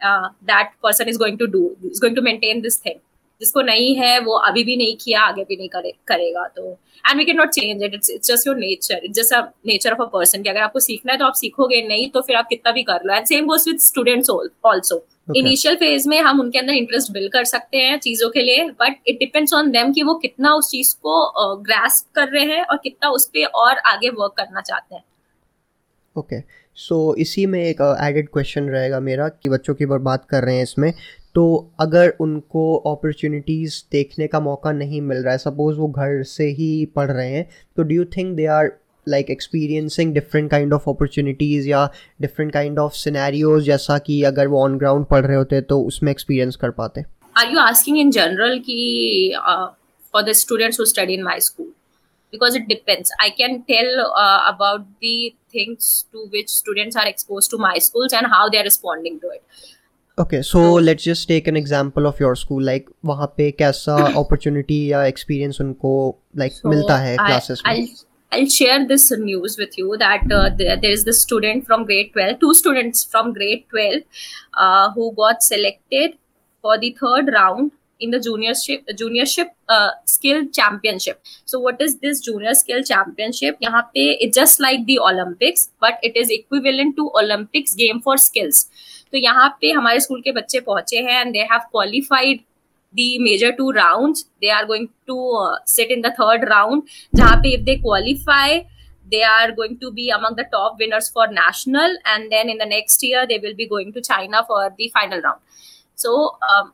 that 0.00 0.70
person 0.82 1.08
is 1.08 1.18
going 1.18 1.38
to 1.38 1.46
do 1.46 1.60
is 1.84 2.00
going 2.00 2.16
to 2.16 2.22
maintain 2.22 2.60
this 2.60 2.80
thing 2.84 2.98
जिसको 3.40 3.62
नहीं 3.62 3.94
है 3.96 4.18
वो 4.20 4.36
अभी 4.38 4.64
भी 4.64 4.76
नहीं 4.76 4.96
किया 4.96 5.20
आगे 5.20 5.44
भी 5.44 5.56
नहीं 5.56 5.68
करे 5.68 5.92
करेगा 6.08 6.46
तो 6.56 6.70
and 7.08 7.18
we 7.18 7.24
can 7.24 7.36
not 7.36 7.48
change 7.48 7.82
it 7.82 7.94
it's 7.94 8.10
it's 8.10 8.28
just 8.28 8.46
your 8.46 8.56
nature 8.56 9.00
it's 9.04 9.18
just 9.18 9.34
a 9.34 9.40
nature 9.66 9.92
of 9.92 10.02
a 10.02 10.04
person 10.04 10.42
कि 10.42 10.48
अगर 10.48 10.60
आपको 10.60 10.80
सीखना 10.80 11.12
है 11.12 11.18
तो 11.18 11.24
आप 11.24 11.34
सीखोगे 11.34 11.82
नहीं 11.88 12.10
तो 12.10 12.20
फिर 12.20 12.36
आप 12.36 12.46
कितना 12.48 12.72
भी 12.72 12.82
कर 12.82 13.04
लो. 13.04 13.14
And 13.14 13.26
same 13.26 13.46
goes 13.46 13.68
with 13.68 13.78
students 13.78 14.30
also 14.30 15.06
initial 15.36 15.76
phase 15.76 16.08
में 16.08 16.20
हम 16.20 16.40
उनके 16.40 16.58
अंदर 16.58 16.72
इंटरेस्ट 16.72 17.12
बिल्ड 17.12 17.32
कर 17.32 17.44
सकते 17.44 17.78
हैं 17.78 17.98
चीज़ों 17.98 18.30
के 18.30 18.40
लिए 18.40 18.64
but 18.64 18.96
it 19.06 19.18
depends 19.18 19.54
on 19.54 19.70
them 19.70 19.92
कि 19.92 20.02
वो 20.02 20.14
कितना 20.14 20.54
उस 20.54 20.70
चीज़ 20.70 20.94
को 20.94 21.14
ग्रास्प 21.56 22.06
uh, 22.06 22.14
कर 22.14 22.28
रहे 22.28 22.44
हैं 22.44 22.64
और 22.64 22.76
कितना 22.76 23.08
उस 23.08 23.26
पर 23.26 23.44
और 23.44 23.78
आगे 23.78 24.08
वर्क 24.08 24.34
करना 24.36 24.60
चाहते 24.60 24.94
हैं. 24.94 25.02
Okay 26.16 26.36
okay. 26.36 26.48
सो 26.76 27.12
so, 27.12 27.18
इसी 27.18 27.46
में 27.46 27.60
एक 27.64 27.80
एडेड 28.02 28.26
uh, 28.26 28.32
क्वेश्चन 28.32 28.68
रहेगा 28.68 29.00
मेरा 29.00 29.28
कि 29.28 29.50
बच्चों 29.50 29.74
की 29.74 29.86
बात 29.86 30.24
कर 30.24 30.44
रहे 30.44 30.56
हैं 30.56 30.62
इसमें 30.62 30.92
तो 31.36 31.44
अगर 31.80 32.12
उनको 32.20 32.62
अपॉर्चुनिटीज़ 32.86 33.82
देखने 33.92 34.26
का 34.26 34.40
मौका 34.40 34.72
नहीं 34.72 35.00
मिल 35.00 35.18
रहा 35.18 35.32
है 35.32 35.38
सपोज़ 35.38 35.76
वो 35.78 35.88
घर 35.88 36.22
से 36.22 36.44
ही 36.50 36.86
पढ़ 36.96 37.10
रहे 37.10 37.30
हैं 37.30 37.46
तो 37.76 37.82
do 37.82 37.94
you 37.94 38.04
think 38.16 38.34
they 38.36 38.46
are 38.46 38.70
like 39.08 39.30
experiencing 39.30 40.14
different 40.14 40.50
kind 40.50 40.72
of 40.72 40.88
opportunities 40.90 41.68
या 41.68 41.88
डिफरेंट 42.20 42.52
काइंड 42.52 42.78
ऑफ़ 42.78 42.92
सिनेरियोज 42.92 43.64
जैसा 43.64 43.98
कि 43.98 44.22
अगर 44.22 44.48
वो 44.48 44.62
ऑन 44.62 44.78
ग्राउंड 44.78 45.06
पढ़ 45.06 45.26
रहे 45.26 45.36
होते 45.36 45.60
तो 45.60 45.80
उसमें 45.82 46.10
एक्सपीरियंस 46.12 46.56
कर 46.56 46.70
पाते? 46.70 47.04
Are 47.36 47.52
you 47.52 47.58
asking 47.58 47.98
in 47.98 48.10
general 48.10 48.58
कि 48.58 49.32
for 50.12 50.22
the 50.22 50.32
students 50.42 50.80
who 50.80 50.84
study 50.84 51.14
in 51.14 51.22
my 51.22 51.40
school 51.40 51.72
because 52.32 52.56
it 52.56 52.64
depends. 52.68 53.10
I 53.20 53.26
can 53.30 53.52
tell 53.68 54.12
uh, 54.22 54.40
about 54.46 54.80
the 55.00 55.34
things 55.52 56.06
to 56.12 56.24
which 56.32 56.48
students 56.48 56.96
are 56.96 57.06
exposed 57.06 57.50
to 57.50 57.58
my 57.58 57.78
and 58.18 58.26
how 58.26 58.48
they 58.48 58.58
are 58.58 58.64
responding 58.64 59.20
to 59.20 59.28
it. 59.28 59.42
okay 60.21 60.41
so 60.43 60.77
let's 60.79 61.03
just 61.05 61.27
take 61.27 61.47
an 61.47 61.57
example 61.57 62.05
of 62.05 62.21
your 62.21 62.37
school 62.37 62.63
like 62.65 62.89
वहाँ 63.05 63.27
पे 63.37 63.49
कैसा 63.59 63.95
opportunity 64.19 64.85
या 64.91 65.05
experience 65.05 65.61
उनको 65.61 65.93
like 66.37 66.51
like, 66.51 66.63
so 66.63 66.69
मिलता 66.69 66.97
है 66.97 67.15
classes 67.17 67.61
में 67.67 67.73
I'll, 67.73 67.87
I'll 68.31 68.51
share 68.55 68.79
this 68.87 69.05
news 69.23 69.57
with 69.61 69.77
you 69.77 69.97
that 69.97 70.31
uh, 70.31 70.49
there, 70.59 70.77
there 70.77 70.97
is 70.97 71.03
this 71.03 71.21
student 71.21 71.65
from 71.67 71.85
grade 71.85 72.11
12, 72.13 72.39
two 72.39 72.53
students 72.53 73.03
from 73.03 73.33
grade 73.33 73.65
12 73.69 74.03
uh, 74.53 74.91
who 74.91 75.11
got 75.13 75.43
selected 75.43 76.17
for 76.63 76.77
the 76.77 76.95
third 77.01 77.33
round 77.33 77.71
in 77.99 78.11
the 78.11 78.19
juniorship 78.27 78.93
juniorship 78.99 79.49
uh, 79.69 79.91
skill 80.05 80.45
championship 80.59 81.21
so 81.45 81.59
what 81.59 81.81
is 81.81 81.97
this 82.05 82.21
junior 82.27 82.53
skill 82.61 82.83
championship 82.91 83.59
yahan 83.65 83.89
pe 83.97 84.05
it's 84.27 84.37
just 84.37 84.63
like 84.67 84.85
the 84.87 84.97
olympics 85.09 85.67
but 85.85 86.07
it 86.09 86.17
is 86.23 86.33
equivalent 86.37 86.95
to 87.01 87.09
olympics 87.23 87.77
game 87.83 88.01
for 88.07 88.17
skills 88.29 88.65
तो 89.11 89.17
यहाँ 89.17 89.47
पे 89.61 89.71
हमारे 89.71 89.99
school 89.99 90.21
के 90.25 90.31
बच्चे 90.31 90.59
पहुंचे 90.67 90.97
हैं 91.07 91.19
and 91.21 91.33
they 91.33 91.39
have 91.51 91.67
qualified 91.71 92.39
the 92.93 93.19
major 93.25 93.49
two 93.57 93.71
rounds 93.75 94.21
they 94.41 94.49
are 94.53 94.65
going 94.69 94.87
to 95.09 95.17
uh, 95.41 95.55
sit 95.73 95.91
in 95.91 96.01
the 96.05 96.09
third 96.15 96.41
round 96.49 96.89
jahan 97.19 97.41
pe 97.45 97.51
if 97.57 97.61
they 97.69 97.75
qualify 97.83 98.47
they 99.13 99.21
are 99.27 99.51
going 99.59 99.77
to 99.83 99.91
be 99.99 100.09
among 100.15 100.35
the 100.39 100.45
top 100.55 100.83
winners 100.83 101.07
for 101.17 101.27
national 101.37 101.95
and 102.13 102.35
then 102.35 102.49
in 102.49 102.57
the 102.63 102.67
next 102.73 103.05
year 103.09 103.25
they 103.31 103.39
will 103.45 103.55
be 103.61 103.67
going 103.75 103.93
to 103.97 104.03
china 104.09 104.43
for 104.51 104.59
the 104.81 104.89
final 104.97 105.21
round 105.21 105.39
so 105.95 106.17
um, 106.49 106.73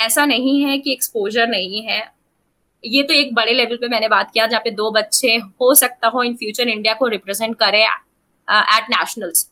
ऐसा 0.00 0.24
नहीं 0.26 0.60
है 0.62 0.78
कि 0.78 0.92
exposure 0.92 1.48
नहीं 1.48 1.82
है। 1.82 2.02
ये 2.84 3.02
तो 3.02 3.14
एक 3.14 3.34
बड़े 3.34 3.52
लेवल 3.52 3.76
पे 3.76 3.88
मैंने 3.88 4.08
बात 4.08 4.30
किया 4.30 4.46
जहाँ 4.46 4.60
पे 4.64 4.70
दो 4.72 4.90
बच्चे 4.90 5.34
हो 5.36 5.74
सकता 5.74 6.08
हो 6.08 6.22
इन 6.22 6.34
फ्यूचर 6.36 6.68
इंडिया 6.68 6.94
को 6.94 7.06
रिप्रेजेंट 7.08 7.56
करे 7.58 7.82
एट 7.82 8.90
नेशनल्स 8.90 9.48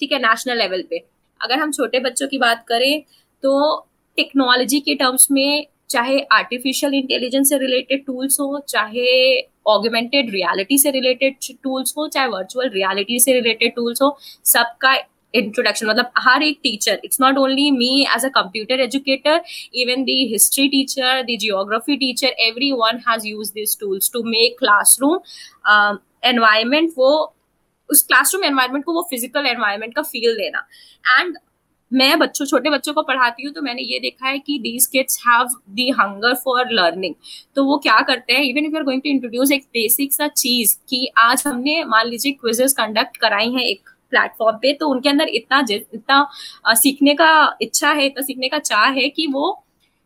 ठीक 0.00 0.12
है 0.12 0.18
नेशनल 0.20 0.58
लेवल 0.58 0.82
पे। 0.90 1.04
अगर 1.40 1.58
हम 1.58 1.72
छोटे 1.72 2.00
बच्चों 2.00 2.28
की 2.28 2.38
बात 2.38 2.64
करें 2.68 3.00
तो 3.42 3.86
टेक्नोलॉजी 4.18 4.80
के 4.80 4.94
टर्म्स 4.94 5.30
में 5.30 5.66
चाहे 5.90 6.20
आर्टिफिशियल 6.32 6.94
इंटेलिजेंस 6.94 7.48
से 7.48 7.58
रिलेटेड 7.58 8.04
टूल्स 8.06 8.38
हो, 8.40 8.58
चाहे 8.68 9.40
ऑगमेंटेड 9.66 10.30
रियलिटी 10.30 10.78
से 10.78 10.90
रिलेटेड 10.90 11.36
टूल्स 11.62 11.94
हो, 11.98 12.06
चाहे 12.08 12.28
वर्चुअल 12.28 12.68
रियलिटी 12.68 13.18
से 13.20 13.32
रिलेटेड 13.32 13.74
टूल्स 13.74 14.02
हो, 14.02 14.16
सबका 14.44 14.94
इंट्रोडक्शन 15.36 15.86
मतलब 15.86 16.10
हर 16.18 16.42
एक 16.42 16.58
teacher 16.62 17.00
it's 17.04 17.20
not 17.20 17.38
only 17.38 17.70
me 17.70 17.90
as 18.16 18.24
a 18.24 18.28
computer 18.34 18.80
educator 18.80 19.40
even 19.74 20.04
the 20.04 20.18
history 20.32 20.68
teacher 20.68 21.22
the 21.22 21.38
geography 21.40 21.96
teacher 21.96 22.34
every 22.48 22.72
one 22.74 23.00
has 23.08 23.26
use 23.28 23.52
this 23.54 23.78
tools 23.80 24.10
to 24.12 24.22
make 24.26 24.58
classroom 24.58 25.98
environment 26.24 26.92
वो 26.98 27.10
उस 27.90 28.02
classroom 28.02 28.44
environment 28.44 28.84
को 28.84 28.92
वो 28.92 29.02
physical 29.10 29.46
environment 29.46 29.94
का 29.94 30.02
feel 30.04 30.34
देना। 30.36 30.66
And 31.18 31.36
मैं 31.92 32.18
बच्चों, 32.18 32.44
छोटे 32.46 32.70
बच्चों 32.70 32.92
को 32.94 33.02
पढ़ाती 33.02 33.42
हूँ 33.42 33.52
तो 33.54 33.62
मैंने 33.62 33.82
ये 33.82 33.98
देखा 34.00 34.28
है 34.28 34.38
कि 34.38 34.58
these 34.58 34.86
kids 34.92 35.18
have 35.26 35.48
the 35.74 35.88
hunger 35.98 36.34
for 36.34 36.70
learning 36.72 37.14
तो 37.56 37.64
वो 37.64 37.76
क्या 37.78 38.00
करते 38.08 38.32
हैं? 38.32 38.42
Even 38.44 38.64
if 38.64 38.72
you 38.72 38.78
are 38.78 38.84
going 38.84 39.02
to 39.02 39.08
introduce 39.10 39.52
एक 39.52 39.64
बेसिक 39.74 40.12
सा 40.12 40.28
चीज़ 40.28 40.76
कि 40.88 41.06
आज 41.18 41.42
हमने, 41.46 41.82
मान 41.84 42.08
लीजिए 42.08 42.32
क्विजेस 42.32 42.72
कंडक्ट 42.72 43.16
कराई 43.16 43.52
हैं 43.52 43.64
एक 43.64 43.88
प्लेटफॉर्म 44.10 44.56
पे 44.56 44.72
तो 44.72 44.88
उनके 44.88 45.08
अंदर 45.08 45.28
इतना 45.28 45.64
इतना 45.70 46.74
सीखने 46.74 47.14
का 47.14 47.30
इच्छा 47.62 47.92
है 47.92 48.06
इतना 48.06 48.22
सीखने 48.22 48.48
का 48.48 48.58
चाह 48.58 48.86
है 48.90 49.08
कि 49.08 49.26
वो 49.26 49.46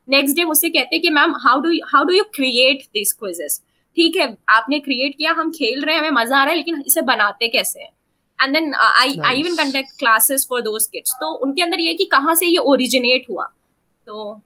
नेक्स्ट 0.09 0.37
डे 0.37 0.45
मुझसे 0.45 0.69
कहते 0.69 0.97
हैं 0.97 1.03
कि 1.03 1.11
ma'am 1.11 1.35
how 1.41 1.61
do 1.61 1.73
how 1.87 2.05
do 2.05 2.15
you 2.15 2.25
create 2.35 2.83
this 2.95 3.13
quizzes 3.13 3.61
ठीक 3.97 4.17
है 4.17 4.37
आपने 4.49 4.79
क्रिएट 4.81 5.15
किया 5.19 5.33
हम 5.33 5.51
खेल 5.51 5.85
रहे 5.85 5.95
हैं 5.95 6.01
हमें 6.01 6.23
मज़ा 6.23 6.37
आ 6.39 6.43
रहा 6.45 6.51
है 6.51 6.57
लेकिन 6.57 6.83
इसे 6.87 7.03
बनाते 7.03 7.49
कैसे 7.49 7.81
हैं? 7.81 7.91
And 8.39 8.55
then 8.55 8.75
I 8.75 9.19
I 9.25 9.41
even 9.41 9.57
conduct 9.57 9.99
classes 9.99 10.47
for 10.51 10.61
those 10.63 10.87
kids 10.87 11.15
तो 11.21 11.33
उनके 11.37 11.63
अंदर 11.63 11.81
ये 11.81 11.95
कि 11.95 12.05
कहाँ 12.05 12.35
से 12.35 12.47
ये 12.47 12.57
ओरिजिनेट 12.57 13.27
हुआ? 13.31 13.45
तो 14.07 14.41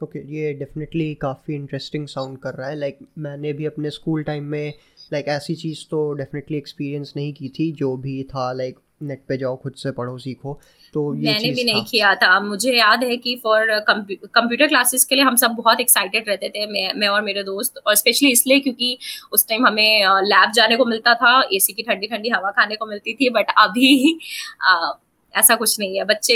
ओके 0.00 0.18
okay, 0.18 0.30
ये 0.32 0.52
डेफिनेटली 0.52 1.14
काफ़ी 1.14 1.54
इंटरेस्टिंग 1.54 2.06
साउंड 2.08 2.38
कर 2.38 2.54
रहा 2.54 2.68
है। 2.68 2.76
लाइक 2.76 2.98
like, 2.98 3.10
मैंने 3.18 3.52
भी 3.52 3.66
अपने 3.66 3.90
स्कूल 3.90 4.22
टाइम 4.22 4.44
में 4.44 4.72
लाइक 5.12 5.24
like, 5.24 5.36
ऐसी 5.36 5.54
चीज़ 5.54 5.84
तो 5.90 6.12
डेफिनेटली 6.12 6.56
एक्सपीरियंस 6.58 7.12
नहीं 7.16 7.32
की 7.32 7.48
थी 7.48 7.72
जो 7.72 7.96
भी 7.96 8.22
था 8.22 8.52
लाइक 8.52 8.74
like, 8.74 8.86
नेट 9.02 9.24
पे 9.28 9.36
जाओ 9.36 9.56
खुद 9.56 9.72
से 9.72 9.90
पढ़ो 9.90 10.18
सीखो। 10.18 10.60
तो 10.94 11.14
ये 11.14 11.32
मैंने 11.32 11.50
भी 11.50 11.64
नहीं 11.64 11.84
किया 11.84 12.14
था। 12.14 12.40
मुझे 12.40 12.72
याद 12.72 13.04
है 13.04 13.16
कि 13.16 13.40
फॉर 13.42 13.66
कंप्यूटर 13.90 14.66
क्लासेस 14.66 15.04
के 15.04 15.14
लिए 15.14 15.24
हम 15.24 15.36
सब 15.36 15.50
बहुत 15.50 15.80
एक्साइटेड 15.80 16.28
रहते 16.28 16.48
थे 16.48 16.66
मैं 16.66 16.94
मैं 16.94 17.08
और 17.08 17.22
मेरे 17.22 17.42
दोस्त 17.42 17.74
और 17.86 17.94
स्पेशली 17.94 18.30
इसलिए 18.30 18.60
क्योंकि 18.60 18.98
उस 19.32 19.48
टाइम 19.48 19.66
हमें 19.66 20.06
लैब 20.06 20.52
जाने 20.52 20.76
को 20.76 20.84
मिलता 20.84 21.14
था 21.14 21.48
एसी 21.52 21.72
की 21.72 21.82
ठंडी 21.82 22.06
ठंडी 22.06 22.28
हवा 22.28 22.50
खाने 22.50 22.76
को 22.76 22.86
मिलती 22.86 23.14
थी 23.14 23.30
बट 23.30 23.46
अभी 23.58 24.18
आ, 24.62 24.90
ऐसा 25.36 25.54
कुछ 25.54 25.80
नहीं 25.80 25.98
है। 25.98 26.04
बच्चे 26.04 26.34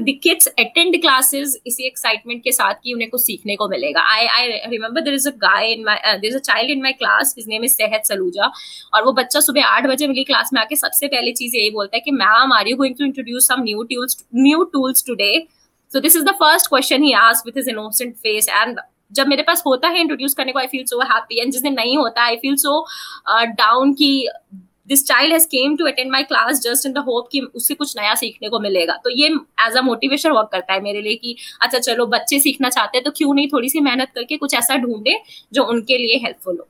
the 0.00 0.14
kids 0.24 0.48
attend 0.62 0.96
classes 1.02 1.54
इसी 1.66 1.88
excitement 1.90 2.42
के 2.44 2.52
साथ 2.52 2.80
कि 2.84 2.92
उन्हें 2.94 3.08
कुछ 3.10 3.20
सीखने 3.20 3.56
को 3.56 3.68
मिलेगा। 3.68 4.04
I 4.14 4.68
remember 4.72 5.04
there 5.06 5.18
is 5.20 5.26
a 5.26 5.34
guy 5.44 5.62
in 5.72 5.84
my 5.88 5.96
uh, 6.00 6.16
there 6.22 6.30
is 6.30 6.36
a 6.36 6.44
child 6.50 6.74
in 6.76 6.82
my 6.86 6.92
class 7.02 7.34
his 7.38 7.48
name 7.52 7.66
is 7.68 7.76
सेहत 7.76 8.06
सलूजा 8.06 8.50
और 8.94 9.04
वो 9.04 9.12
बच्चा 9.12 9.40
सुबह 9.40 9.66
आठ 9.66 9.86
बजे 9.86 10.06
मेरी 10.08 10.24
क्लास 10.24 10.50
में 10.52 10.60
आके 10.60 10.76
सबसे 10.76 11.06
पहली 11.08 11.32
चीज़ 11.32 11.56
यही 11.56 11.70
बोलता 11.70 11.96
है 11.96 12.00
कि 12.00 12.10
ma'am 12.12 12.52
are 12.52 12.68
you 12.68 12.76
going 12.76 12.94
to 12.98 13.04
introduce 13.04 13.48
some 13.48 13.62
new 13.64 13.82
tools 13.90 14.24
new 14.36 14.62
tools 14.72 15.04
today 15.06 15.32
so 15.92 16.00
this 16.00 16.16
is 16.16 16.24
the 16.24 16.34
first 16.40 16.68
question 16.68 17.02
he 17.02 17.12
ask 17.20 17.46
with 17.46 17.58
his 17.58 17.68
innocent 17.68 18.14
face 18.16 18.48
and 18.48 18.80
जब 19.12 19.28
मेरे 19.28 19.42
पास 19.42 19.62
होता 19.66 19.88
है 19.88 20.00
इंट्रोड्यूस 20.00 20.34
करने 20.34 20.52
को 20.52 20.58
I 20.58 20.66
feel 20.66 20.84
so 20.86 21.00
happy 21.12 21.40
and 21.40 21.52
जिस 21.52 21.62
दिन 21.62 21.74
नहीं 21.74 21.96
होता 21.98 22.24
आई 22.24 22.36
फील 22.42 22.56
सो 22.56 22.84
डाउन 23.56 23.92
की 23.92 24.12
this 24.90 25.06
child 25.06 25.32
has 25.32 25.46
came 25.48 25.76
to 25.76 25.86
attend 25.86 26.10
my 26.12 26.22
class 26.24 26.60
just 26.62 26.86
in 26.86 26.92
the 26.92 26.98
hope 27.06 27.28
कि 27.32 27.40
उससे 27.40 27.74
कुछ 27.74 27.96
नया 27.98 28.14
सीखने 28.14 28.48
को 28.48 28.60
मिलेगा। 28.60 28.96
तो 29.04 29.10
ये 29.12 29.28
एज 29.66 29.76
अ 29.76 29.82
मोटिवेशन 29.82 30.30
वर्क 30.30 30.48
करता 30.52 30.72
है 30.72 30.80
मेरे 30.82 31.02
लिए 31.02 31.14
कि 31.16 31.36
अच्छा 31.62 31.78
चलो 31.78 32.06
बच्चे 32.08 32.38
सीखना 32.40 32.70
चाहते 32.70 32.98
हैं 32.98 33.04
तो 33.04 33.10
क्यों 33.16 33.34
नहीं 33.34 33.48
थोड़ी 33.48 33.68
सी 33.68 33.80
मेहनत 33.80 34.12
करके 34.14 34.36
कुछ 34.36 34.54
ऐसा 34.54 34.76
ढूंढे 34.78 35.18
जो 35.52 35.64
उनके 35.66 35.98
लिए 35.98 36.16
हेल्पफुल 36.24 36.56
हो। 36.58 36.68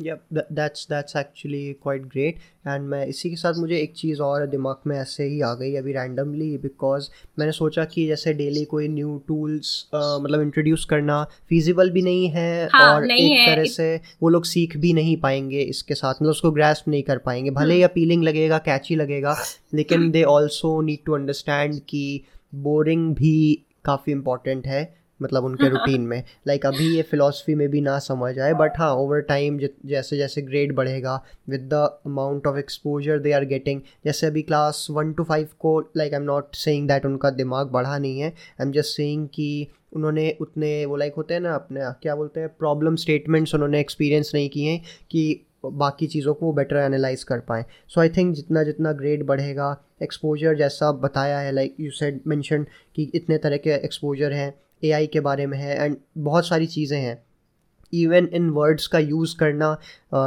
या 0.00 0.14
that's 0.32 0.86
that's 0.90 1.16
actually 1.16 1.72
quite 1.82 2.02
great 2.02 2.36
and 2.66 2.82
मैं 2.88 3.06
इसी 3.06 3.30
के 3.30 3.36
साथ 3.36 3.54
मुझे 3.54 3.76
एक 3.76 3.92
चीज़ 3.96 4.20
और 4.22 4.46
दिमाग 4.46 4.76
में 4.86 4.96
ऐसे 4.98 5.24
ही 5.24 5.40
आ 5.40 5.52
गई 5.54 5.74
अभी 5.74 5.92
रैंडमली 5.92 6.56
बिकॉज़ 6.58 7.08
मैंने 7.38 7.52
सोचा 7.52 7.84
कि 7.84 8.06
जैसे 8.06 8.32
डेली 8.34 8.64
कोई 8.64 8.88
न्यू 8.88 9.16
टूल्स 9.28 9.72
uh, 9.94 10.22
मतलब 10.24 10.40
इंट्रोड्यूस 10.40 10.84
करना 10.84 11.22
फिजिबल 11.48 11.90
भी 11.90 12.02
नहीं 12.02 12.28
है 12.28 12.68
हाँ, 12.72 12.94
और 12.94 13.06
नहीं 13.06 13.32
एक 13.32 13.48
है। 13.48 13.54
तरह 13.54 13.64
से 13.64 14.00
वो 14.22 14.28
लोग 14.28 14.44
सीख 14.44 14.76
भी 14.76 14.92
नहीं 14.92 15.16
पाएँगे 15.16 15.60
इसके 15.60 15.94
साथ 15.94 16.14
मतलब 16.14 16.30
उसको 16.30 16.50
ग्रेस्प 16.50 16.88
नहीं 16.88 17.02
कर 17.02 17.18
पाएँगे। 17.18 17.50
भले 17.50 17.74
ही 17.74 17.82
अपीलिंग 17.82 18.22
लगेगा 18.24 18.58
कैची 18.58 18.96
लगेगा 18.96 19.36
लेकिन 19.74 20.10
they 20.10 20.22
also 20.22 20.80
need 20.80 21.04
to 21.06 21.12
understand 21.12 21.80
कि 21.88 22.22
बोरिंग 22.54 23.14
भी 23.14 23.64
काफ़ी 23.84 24.12
इंपॉर्टेंट 24.12 24.66
है। 24.66 24.82
मतलब 25.22 25.44
उनके 25.44 25.68
रूटीन 25.70 26.00
में। 26.00 26.22
लाइक 26.46 26.62
like 26.62 26.74
अभी 26.74 26.96
ये 26.96 27.02
फिलोसफी 27.02 27.54
में 27.54 27.68
भी 27.68 27.80
ना 27.80 27.98
समझ 27.98 28.38
आए 28.38 28.52
बट 28.52 28.78
हाँ 28.78 28.94
ओवर 28.94 29.20
टाइम 29.20 29.58
जैसे 29.86 30.16
जैसे 30.16 30.42
ग्रेड 30.42 30.74
बढ़ेगा 30.74 31.22
with 31.48 31.60
the 31.60 32.00
amount 32.06 32.46
of 32.46 32.58
exposure 32.58 33.18
they 33.18 33.32
are 33.32 33.44
getting 33.44 33.80
जैसे 34.04 34.26
अभी 34.26 34.42
क्लास 34.42 34.86
वन 34.90 35.12
टू 35.12 35.24
फाइव 35.24 35.48
को 35.58 35.80
like 35.96 36.14
I 36.14 36.20
am 36.20 36.26
not 36.26 36.54
saying 36.54 36.88
that 36.88 37.06
उनका 37.06 37.30
दिमाग 37.30 37.66
बढ़ा 37.66 37.98
नहीं 37.98 38.20
है 38.20 38.28
आई 38.28 38.66
एम 38.66 38.72
जस्ट 38.72 38.96
सेइंग 38.96 39.28
कि 39.28 39.68
उन्होंने 39.92 40.36
उतने 40.40 40.86
वो 40.86 40.96
लाइक 40.96 41.14
होते 41.14 41.34
हैं 41.34 41.40
ना 41.40 41.54
अपने 41.54 41.80
क्या 42.02 42.16
बोलते 42.16 42.40
हैं 42.40 42.48
प्रॉब्लम 42.48 42.96
स्टेटमेंट्स 42.96 43.54
उन्होंने 43.54 43.80
एक्सपीरियंस 43.80 44.30
नहीं 44.34 44.48
किए 44.48 44.70
हैं 44.70 44.82
कि 45.10 45.44
बाकी 45.66 46.06
चीज़ों 46.06 46.34
को 46.34 46.46
वो 46.46 46.52
बेटर 46.52 46.76
एनालाइज 46.76 47.22
कर 47.24 47.40
पाएँ। 47.40 47.64
सो 47.88 48.00
आई 48.00 48.08
थिंक 48.08 48.34
जितना 48.34 48.62
जितना 48.62 48.92
ग्रेड 48.92 49.24
बढ़ेगा 49.26 49.76
एक्सपोजर 50.02 50.54
जैसा 50.54 50.92
बताया 50.92 51.38
है 51.38 51.52
लाइक 51.52 51.76
यू 51.80 51.90
सेड 51.90 52.20
मैंशन 52.26 52.66
कि 52.96 53.10
इतने 53.14 53.38
तरह 53.38 53.56
के 53.56 53.70
एक्सपोजर 53.70 54.32
हैं। 54.32 54.54
AI 54.84 55.06
के 55.12 55.20
बारे 55.20 55.46
में 55.46 55.58
है 55.58 55.84
एंड 55.84 55.96
बहुत 56.18 56.48
सारी 56.48 56.66
चीज़ें 56.66 56.98
हैं। 57.00 57.22
इवन 57.92 58.28
इन 58.34 58.48
वर्ड्स 58.50 58.86
का 58.86 58.98
यूज़ 58.98 59.36
करना 59.36 59.70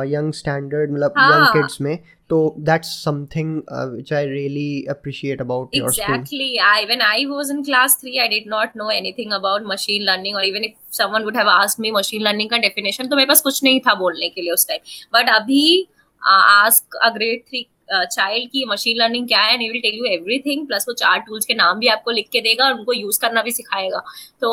यंग 0.07 0.33
स्टैंडर्ड 0.33 0.91
मतलब 0.91 1.13
यंग 1.19 1.45
किड्स 1.53 1.81
में 1.81 1.97
तो 2.29 2.37
that's 2.59 2.87
something 3.03 3.55
which 3.71 4.13
I 4.13 4.25
really 4.27 4.85
appreciate 4.89 5.41
about 5.41 5.75
your 5.75 5.91
school 5.93 6.15
exactly 6.15 6.57
I 6.67 6.85
when 6.85 7.01
I 7.01 7.25
was 7.25 7.51
in 7.51 7.63
class 7.63 7.99
3 8.05 8.19
I 8.21 8.27
did 8.27 8.49
not 8.49 8.77
know 8.77 8.89
anything 8.91 9.31
about 9.33 9.63
machine 9.67 10.03
learning 10.03 10.35
और 10.35 10.45
even 10.45 10.63
if 10.63 10.95
someone 10.97 11.23
would 11.23 11.37
have 11.37 11.49
asked 11.49 11.81
me 11.81 11.91
machine 11.91 12.21
learning 12.21 12.49
का 12.49 12.57
definition 12.67 13.07
तो 13.07 13.15
मेरे 13.15 13.27
पास 13.27 13.41
कुछ 13.41 13.63
नहीं 13.63 13.79
था 13.87 13.93
बोलने 13.95 14.29
के 14.29 14.41
लिए 14.41 14.51
उस 14.51 14.67
टाइम 14.67 14.79
बट 15.13 15.29
अभी 15.35 15.87
आस्क 16.21 16.95
अ 17.03 17.09
ग्रेड 17.09 17.43
3 17.55 17.63
चाइल्ड 17.91 18.49
की 18.51 18.65
मशीन 18.65 18.97
लर्निंग 18.97 19.27
क्या 19.27 19.41
है 19.41 19.57
will 19.59 19.79
tell 19.81 19.95
you 19.95 20.05
everything 20.11 20.65
plus 20.67 20.85
वो 20.87 20.93
चार 20.95 21.19
टूल्स 21.27 21.45
के 21.45 21.53
नाम 21.53 21.79
भी 21.79 21.87
आपको 21.89 22.11
लिख 22.11 22.27
के 22.31 22.41
देगा 22.41 22.65
और 22.65 22.73
उनको 22.73 22.93
यूज़ 22.93 23.19
करना 23.21 23.41
भी 23.41 23.51
सिखाएगा। 23.51 24.03
तो 24.41 24.51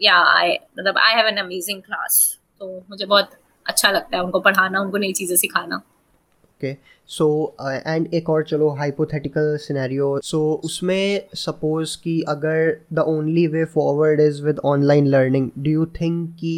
या 0.00 0.16
आई 0.30 0.52
मतलब 0.78 0.98
I 0.98 1.14
have 1.14 1.26
an 1.28 1.36
amazing 1.38 1.82
class 1.82 2.18
तो 2.60 2.66
मुझे 2.90 3.06
बहुत 3.06 3.30
अच्छा 3.66 3.90
लगता 3.90 4.16
है 4.16 4.22
उनको 4.22 4.40
पढ़ाना, 4.40 4.80
उनको 4.80 4.98
नई 4.98 5.12
चीज़ें 5.12 5.36
सिखाना। 5.36 5.76
ओके 5.76 6.74
सो 7.10 7.56
एंड 7.62 8.14
एक 8.14 8.28
और 8.30 8.42
चलो 8.44 8.68
हाइपोथेटिकल 8.76 9.56
सिनेरियो 9.60 10.18
सो 10.24 10.40
उसमें 10.64 11.28
सपोज़ 11.36 11.96
कि 12.04 12.20
अगर 12.28 12.76
the 12.92 13.04
only 13.08 13.46
way 13.46 13.64
forward 13.74 14.20
is 14.20 14.42
with 14.44 14.58
online 14.66 15.06
learning 15.08 15.50
do 15.58 15.70
you 15.70 15.86
think 16.00 16.30
कि 16.40 16.54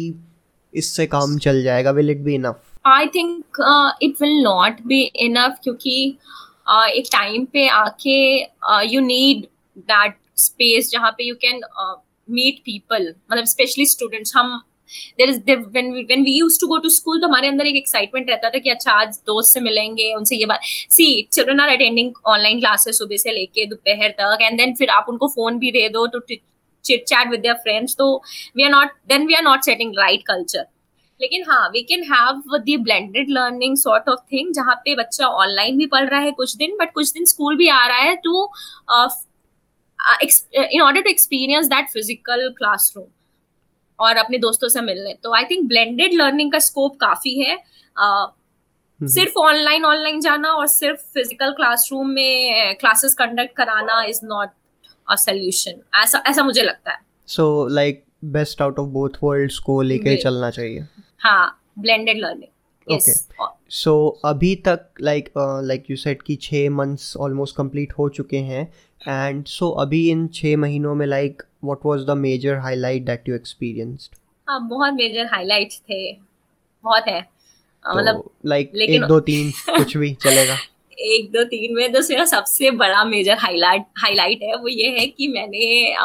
इससे 0.73 1.05
काम 1.07 1.37
चल 1.37 1.63
जाएगा? 1.63 1.91
Will 1.91 2.09
it 2.09 2.21
be 2.21 2.35
enough 2.35 2.61
I 2.85 3.07
think 3.15 3.61
it 4.03 4.21
will 4.21 4.41
not 4.43 4.81
be 4.87 5.01
enough 5.25 5.57
क्योंकि 5.63 6.17
uh, 6.69 6.87
एक 6.87 7.07
टाइम 7.11 7.45
पे 7.53 7.67
आके 7.69 8.17
यू 8.93 9.01
नीड 9.01 9.45
दैट 9.77 10.17
स्पेस 10.39 10.89
जहाँ 10.91 11.11
पे 11.11 11.27
यू 11.27 11.35
कैन 11.45 11.61
मीट 12.29 12.59
पीपल 12.65 13.13
मतलब 13.31 13.45
स्पेशली 13.45 13.85
स्टूडेंट्स 13.85 14.35
हम 14.35 14.61
there 15.19 15.29
is 15.29 15.39
we 15.45 16.05
when 16.09 16.23
we 16.23 16.33
used 16.33 16.59
to 16.61 16.67
go 16.67 16.79
to 16.79 16.89
तो 17.05 17.27
हमारे 17.27 17.47
अंदर 17.47 17.67
एक 17.67 17.75
एक्साइटमेंट 17.75 18.29
रहता 18.29 18.49
था 18.49 18.59
कि 18.59 18.69
अच्छा 18.69 18.91
आज 18.91 19.19
दोस्त 19.27 19.53
से 19.53 19.59
मिलेंगे 19.59 20.13
उनसे 20.15 20.35
ये 20.35 20.45
बात। 20.45 20.59
See 20.91 21.05
children 21.31 21.59
are 21.59 21.69
attending 21.69 22.11
online 22.25 22.59
classes 22.59 22.97
सुबह 22.97 23.17
से 23.17 23.31
लेके 23.31 23.65
दोपहर 23.65 24.09
तक 24.19 24.41
एंड 24.41 24.57
देन 24.57 24.73
फिर 24.75 24.89
आप 24.89 25.05
उनको 25.09 25.27
फ़ोन 25.27 25.57
भी 25.59 25.71
दे 25.71 25.87
दो 25.89 26.05
तो 26.07 26.19
chit 26.19 27.03
chat 27.03 27.29
with 27.29 27.39
their 27.39 27.55
friends 27.63 27.95
तो 27.95 28.15
we 28.57 28.63
are 28.63 28.71
not 28.71 28.91
then 29.09 29.27
we 29.27 29.33
are 29.33 29.43
not 29.43 29.63
setting 29.63 29.93
right 29.99 30.21
culture 30.27 30.65
लेकिन 31.23 31.43
हाँ 31.47 31.67
we 31.69 31.81
can 31.89 32.03
have 32.03 32.57
the 32.59 32.77
blended 32.85 33.29
learning 33.31 33.77
sort 33.77 34.09
of 34.09 34.19
thing 34.31 34.53
जहाँ 34.53 34.75
पे 34.85 34.95
बच्चा 34.95 35.27
ऑनलाइन 35.43 35.77
भी 35.77 35.85
पढ़ 35.87 36.09
रहा 36.09 36.19
है 36.19 36.31
कुछ 36.33 36.55
दिन 36.57 36.77
बट 36.79 36.93
कुछ 36.93 37.11
दिन 37.13 37.25
स्कूल 37.25 37.57
भी 37.57 37.67
आ 37.69 37.85
रहा 37.87 37.97
है 37.99 38.15
to 38.23 38.45
in 40.19 40.81
order 40.81 41.01
to 41.01 41.09
experience 41.09 41.67
that 41.67 41.89
physical 41.89 42.49
classroom 42.57 43.05
और 43.99 44.17
अपने 44.17 44.37
दोस्तों 44.37 44.67
से 44.69 44.81
मिलने। 44.81 45.13
तो 45.23 45.33
आई 45.35 45.43
थिंक 45.45 45.67
ब्लेंडेड 45.67 46.13
लर्निंग 46.13 46.51
का 46.51 46.59
स्कोप 46.61 46.95
काफ़ी 47.01 47.39
है। 47.39 47.57
Uh, 47.95 48.27
सिर्फ़ 49.01 49.37
ऑनलाइन 49.39 49.85
ऑनलाइन 49.85 50.19
जाना 50.21 50.49
और 50.49 50.67
सिर्फ़ 50.67 50.99
फ़िज़िकल 51.13 51.51
क्लासरूम 51.51 52.09
में 52.09 52.75
क्लासेस 52.79 53.13
कंडक्ट 53.13 53.55
कराना 53.57 54.01
इज़ 54.03 54.19
नॉट 54.25 54.49
अ 55.07 55.15
सोल्यूशन 55.15 55.81
ऐसा 56.01 56.23
ऐसा 56.27 56.43
मुझे 56.43 56.61
लगता 56.61 56.91
है। 56.91 56.97
So 57.27 57.67
like 57.69 58.03
best 58.33 58.61
out 58.61 58.79
of 58.79 58.87
both 58.89 59.17
worlds 59.23 59.57
को 59.59 59.81
लेके 59.81 60.15
चलना 60.17 60.49
चाहिए। 60.51 60.85
हाँ 61.23 61.59
ब्लेंडेड 61.79 62.17
लर्निंग 62.17 62.93
ओके 62.93 63.11
सो 63.69 64.21
अभी 64.25 64.55
तक 64.55 64.89
लाइक 65.01 65.29
लाइक 65.37 65.83
यू 65.89 65.95
सेड 65.95 66.21
कि 66.21 66.35
छः 66.35 66.69
मंथ्स 66.69 67.17
ऑलमोस्ट 67.17 67.55
कंप्लीट 67.55 67.93
हो 67.93 68.09
चुके 68.09 68.37
हैं 68.37 68.73
एंड 69.07 69.45
सो 69.45 69.75
so, 69.75 69.81
अभी 69.81 70.09
इन 70.11 70.27
छः 70.27 70.57
महीनों 70.57 70.95
में 70.95 71.05
like 71.07 71.43
what 71.63 71.85
was 71.85 72.01
the 72.01 72.09
major 72.09 72.55
highlight 72.55 73.05
that 73.05 73.29
you 73.29 73.35
experienced 73.35 74.15
हाँ 74.49 74.67
बहुत 74.67 74.93
मेजर 74.93 75.25
हाईलाइट्स 75.25 75.79
थे. 75.79 76.13
बहुत 76.83 77.03
है. 77.07 77.21
तो 77.21 77.97
मतलब 77.97 78.29
लाइक 78.45 78.71
एक 78.75 79.03
दो 79.03 79.19
तीन 79.19 79.51
कुछ 79.51 79.97
भी 79.97 80.13
चलेगा? 80.13 80.57
एक 80.99 81.31
दो 81.31 81.43
तीन 81.43 81.75
में 81.75 81.93
तो 81.93 81.99
मेरा 82.09 82.25
सबसे 82.25 82.71
बड़ा 82.71 83.03
मेजर 83.03 83.37
हाईलाइट 83.37 83.85
हाईलाइट 83.97 84.43
है 84.43 84.55
वो 84.55 84.67
ये 84.67 84.89
है 84.99 85.05
कि 85.07 85.27
मैंने 85.27 85.95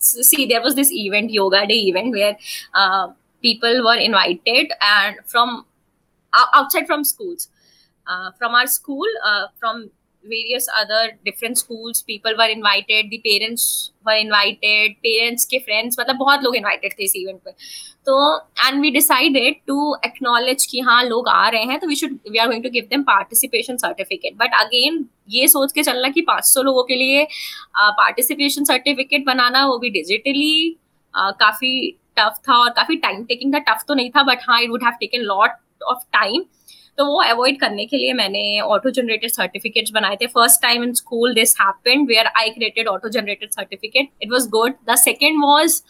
see 0.00 0.46
there 0.46 0.60
was 0.60 0.74
this 0.74 0.90
event 0.92 1.30
yoga 1.30 1.64
day 1.64 1.74
event 1.74 2.14
where 2.14 2.36
people 3.42 3.80
were 3.86 3.98
invited 3.98 4.72
and 4.72 5.20
from 5.30 5.60
outside 6.32 6.86
from 6.86 7.04
schools 7.04 7.48
uh, 8.06 8.30
from 8.38 8.54
our 8.54 8.66
school 8.66 9.06
uh, 9.24 9.46
from 9.58 9.90
various 10.24 10.66
other 10.78 11.12
different 11.24 11.56
schools 11.56 12.02
people 12.02 12.32
were 12.36 12.48
invited 12.54 13.06
the 13.10 13.20
parents 13.26 13.92
were 14.06 14.16
invited 14.16 14.96
parents 15.02 15.44
के 15.44 15.58
friends 15.60 15.98
मतलब 16.00 16.16
बहुत 16.16 16.42
लोग 16.42 16.56
invited 16.56 16.98
थे 16.98 17.04
इस 17.04 17.12
event 17.16 17.44
पे 17.44 17.50
तो 18.06 18.16
and 18.66 18.80
we 18.80 18.90
decided 18.90 19.56
to 19.70 19.78
acknowledge 20.08 20.66
कि 20.66 20.80
हाँ 20.80 21.02
लोग 21.04 21.28
आ 21.28 21.48
रहे 21.48 21.64
हैं 21.64 21.78
तो 21.80 21.86
we 21.86 21.96
should 22.02 22.18
we 22.30 22.42
are 22.42 22.48
going 22.50 22.62
to 22.62 22.74
give 22.76 22.90
them 22.90 23.04
participation 23.04 23.80
certificate 23.84 24.36
but 24.42 24.58
again 24.60 25.04
ये 25.30 25.48
सोच 25.48 25.72
के 25.72 25.82
चलना 25.82 26.08
कि 26.08 26.24
500 26.30 26.64
लोगों 26.64 26.82
के 26.84 26.96
लिए 26.96 27.26
participation 28.02 28.70
certificate 28.70 29.26
बनाना 29.26 29.66
वो 29.66 29.78
भी 29.78 29.90
digitally 29.90 30.54
uh, 31.14 31.32
काफ़ी 31.40 31.74
टफ 32.20 32.40
था 32.48 32.58
और 32.58 32.70
काफ़ी 32.76 32.96
टाइम 32.96 33.24
टेकिंग 33.24 33.54
था। 33.54 33.58
टफ 33.68 33.84
तो 33.88 33.94
नहीं 33.94 34.10
था 34.10 34.22
बट 34.22 34.38
हाँ 34.48 34.60
it 34.62 34.70
would 34.70 34.84
have 34.84 34.94
taken 35.00 35.22
lot 35.24 35.50
of 35.82 36.04
time 36.12 36.44
तो 36.98 37.04
वो 37.06 37.20
अवॉइड 37.22 37.60
करने 37.60 37.84
के 37.86 37.96
लिए 37.96 38.12
मैंने 38.12 38.60
ऑटो 38.60 38.90
जनरेटेड 38.90 39.30
सर्टिफिकेट्स 39.30 39.90
बनाए 39.90 40.16
थे। 40.16 40.26
First 40.26 40.62
time 40.62 40.82
in 40.84 40.92
school 40.94 41.34
this 41.34 41.54
happened 41.60 42.08
where 42.08 42.26
I 42.26 42.50
created 42.50 42.88
auto 42.88 43.08
generated 43.08 43.50
certificate 43.50 44.08
it 44.22 44.32
was 44.32 44.48
good 44.48 44.74
the 44.90 44.94
second 45.04 45.44
was 45.44 45.82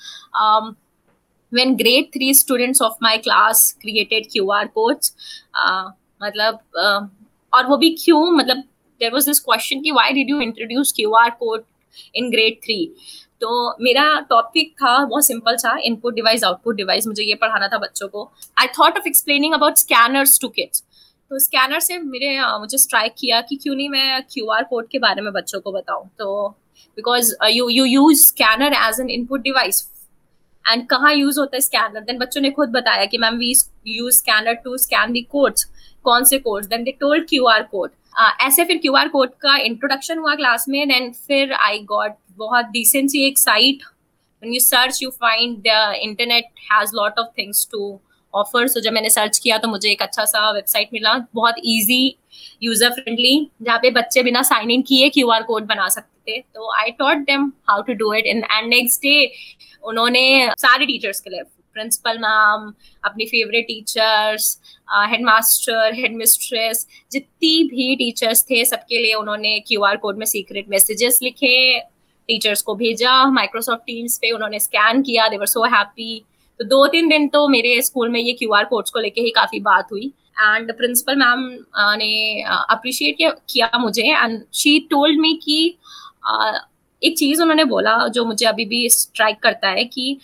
when 1.53 1.73
grade 1.79 2.13
3 2.15 2.35
students 2.39 2.81
of 2.87 2.93
my 3.05 3.13
class 3.23 3.61
created 3.85 4.27
QR 4.35 4.67
codes. 4.75 5.09
Uh, 5.61 5.87
मतलब 6.23 6.61
uh, 6.83 7.01
और 7.53 7.67
वो 7.67 7.77
भी 7.77 7.91
क्यों? 8.05 8.21
मतलब 8.31 8.63
there 9.01 9.13
was 9.15 9.27
this 9.31 9.41
question 9.47 9.83
कि 9.85 9.93
why 9.97 10.07
did 10.19 10.31
you 10.33 10.39
introduce 10.47 10.93
QR 10.99 11.27
code 11.41 11.65
in 12.15 12.31
grade 12.33 12.61
3 12.65 12.87
तो 13.43 13.77
मेरा 13.83 14.05
topic 14.31 14.73
था, 14.73 15.05
बहुत 15.05 15.27
सिंपल 15.27 15.57
था 15.57 15.77
इनपुट 15.85 16.15
डिवाइस 16.15 16.45
आउटपुट 16.45 16.77
डिवाइस 16.77 17.07
मुझे 17.07 17.23
ये 17.23 17.35
पढ़ाना 17.37 17.69
था 17.69 17.79
बच्चों 17.79 18.09
को। 18.09 18.31
I 18.61 18.67
thought 18.79 18.99
of 18.99 19.07
explaining 19.09 19.55
about 19.55 19.77
scanners 19.79 20.39
to 20.41 20.49
kids 20.51 20.83
तो 21.31 21.39
स्कैनर 21.39 21.81
से 21.81 21.99
मेरे 21.99 22.39
मुझे 22.59 22.79
स्ट्राइक 22.79 23.15
किया 23.19 23.41
कि 23.41 23.57
क्यों 23.57 23.75
नहीं 23.75 23.89
मैं 23.89 24.23
क्यू 24.33 24.51
आर 24.51 24.65
कोड 24.71 24.89
के 24.89 24.99
बारे 24.99 25.23
में 25.23 25.33
बच्चों 25.33 25.61
को 25.61 25.73
बताऊँ। 25.73 26.09
तो 26.19 26.49
because 26.99 27.35
you 27.47 27.69
you 27.69 27.85
use 27.85 28.25
scanner 28.25 28.73
as 28.79 29.01
an 29.01 29.11
input 29.11 29.41
device 29.43 29.87
and 30.65 30.87
कहाँ 30.89 31.13
यूज़ 31.15 31.39
होता 31.41 31.57
है 31.57 31.61
स्कैनर 31.61 32.01
देन 32.01 32.19
बच्चों 32.19 32.41
ने 32.41 32.51
खुद 32.51 32.71
बताया 32.71 33.05
कि 33.05 33.19
ma'am 33.19 33.37
we 33.39 33.53
use 33.89 34.17
scanner 34.17 34.55
to 34.65 34.77
scan 34.79 35.13
the 35.13 35.23
codes 35.31 35.65
कौन 36.05 36.25
से 36.25 36.39
codes 36.39 36.67
then 36.67 36.85
they 36.85 36.93
told 37.01 37.29
Q 37.29 37.47
R 37.47 37.63
code 37.71 37.91
ऐसे 38.41 38.65
फिर 38.65 38.79
क्यू 38.79 38.95
आर 38.97 39.09
कोड 39.09 39.31
का 39.43 39.57
इंट्रोडक्शन 39.59 40.19
हुआ 40.19 40.35
क्लास 40.35 40.65
में 40.69 40.87
देन 40.89 41.11
फिर 41.27 41.53
आई 41.53 41.79
गॉट 41.89 42.17
बहुत 42.37 42.67
डिसेंट 42.73 43.11
सी 43.11 43.27
एक 43.27 43.39
site 43.39 43.83
when 44.43 44.53
you 44.55 44.61
search, 44.61 44.99
you 45.03 45.11
find 45.23 45.57
the 45.65 45.81
internet 46.05 46.47
has 46.69 46.93
lot 46.99 47.19
of 47.23 47.27
things 47.41 47.59
to 47.73 47.81
offer 48.35 48.69
so 48.69 48.81
जब 48.81 48.93
मैंने 48.93 49.09
सर्च 49.11 49.39
किया 49.39 49.57
तो 49.59 49.69
मुझे 49.69 49.91
एक 49.91 50.03
अच्छा 50.03 50.25
सा 50.25 50.51
वेबसाइट 50.51 50.89
मिला, 50.93 51.17
बहुत 51.35 51.55
ईजी 51.65 52.17
यूज़र 52.63 52.91
फ्रेंडली 52.91 53.51
जहाँ 53.63 53.79
पे 53.83 53.91
बच्चे 53.91 54.23
बिना 54.23 54.43
साइन 54.43 54.71
इन 54.71 54.83
किए 54.89 55.09
क्यू 55.17 55.31
आर 55.31 55.43
कोड 55.43 55.67
बना 55.67 55.89
सकते 55.89 56.33
थे। 56.33 56.41
तो 56.55 56.73
I 56.77 56.91
taught 56.99 57.27
them 57.27 57.47
how 57.71 57.83
to 57.83 57.95
do 57.95 58.13
it 58.15 58.27
in 58.27 58.43
and 58.51 58.69
next 58.69 59.01
day 59.03 59.33
उन्होंने 59.89 60.23
सारे 60.59 60.87
टीचर्स 60.87 61.21
के 61.21 61.31
लिए 61.31 61.43
प्रिंसिपल 61.73 62.19
मैम 62.19 62.73
अपनी 63.05 63.25
favourite 63.27 63.67
teachers 63.67 64.59
head 65.11 65.25
master 65.25 65.95
head 65.95 66.17
mistress 66.17 66.87
जितनी 67.13 67.63
भी 67.65 67.95
टीचर्स 67.97 68.43
थे, 68.45 68.65
सबके 68.65 69.03
लिए 69.03 69.15
उन्होंने 69.15 69.59
क्यू 69.69 69.83
आर 69.83 69.97
कोड 69.97 70.19
में 70.19 70.27
सीक्रेट 70.27 70.69
मैसेजेस 70.71 71.19
लिखे 71.23 71.81
टीचर्स 72.29 72.63
को 72.63 72.75
भेजा 72.77 73.25
माइक्रोसॉफ्ट 73.31 73.83
टीम्स 73.87 74.19
पे 74.19 74.31
उन्होंने 74.31 74.59
स्कैन 74.61 75.03
किया 75.03 75.29
देवर 75.29 75.47
सो 75.47 75.65
हैप्पी 75.67 76.25
तो 76.61 76.65
दो 76.67 76.87
तीन 76.87 77.09
दिन 77.09 77.29
तो 77.29 77.47
मेरे 77.49 77.81
स्कूल 77.83 78.09
में 78.09 78.21
ये 78.21 78.33
क्यू 78.33 78.53
आर 78.55 78.65
कोड्स 78.65 78.91
को 78.91 79.01
लेके 79.01 79.21
ही 79.21 79.31
काफ़ी 79.31 79.61
बात 79.61 79.89
हुई. 79.93 80.07
एंड 80.39 80.73
प्रिंसिपल 80.77 81.17
मैम 81.17 81.41
ने 81.99 82.43
अप्रिशिएट 82.45 83.17
किया 83.51 83.79
मुझे 83.79 84.03
एंड 84.03 84.43
शी 84.55 84.79
टोल्ड 84.91 85.21
मी 85.21 85.33
कि 85.43 85.77
एक 87.03 87.17
चीज़ 87.19 87.41
उन्होंने 87.43 87.65
बोला, 87.65 87.97
जो 88.09 88.25
मुझे 88.25 88.47
अभी 88.47 88.65
भी 88.65 88.89
स्ट्राइक 88.91 89.39
करता 89.43 89.69
है 89.69 89.85
कि 89.85 90.19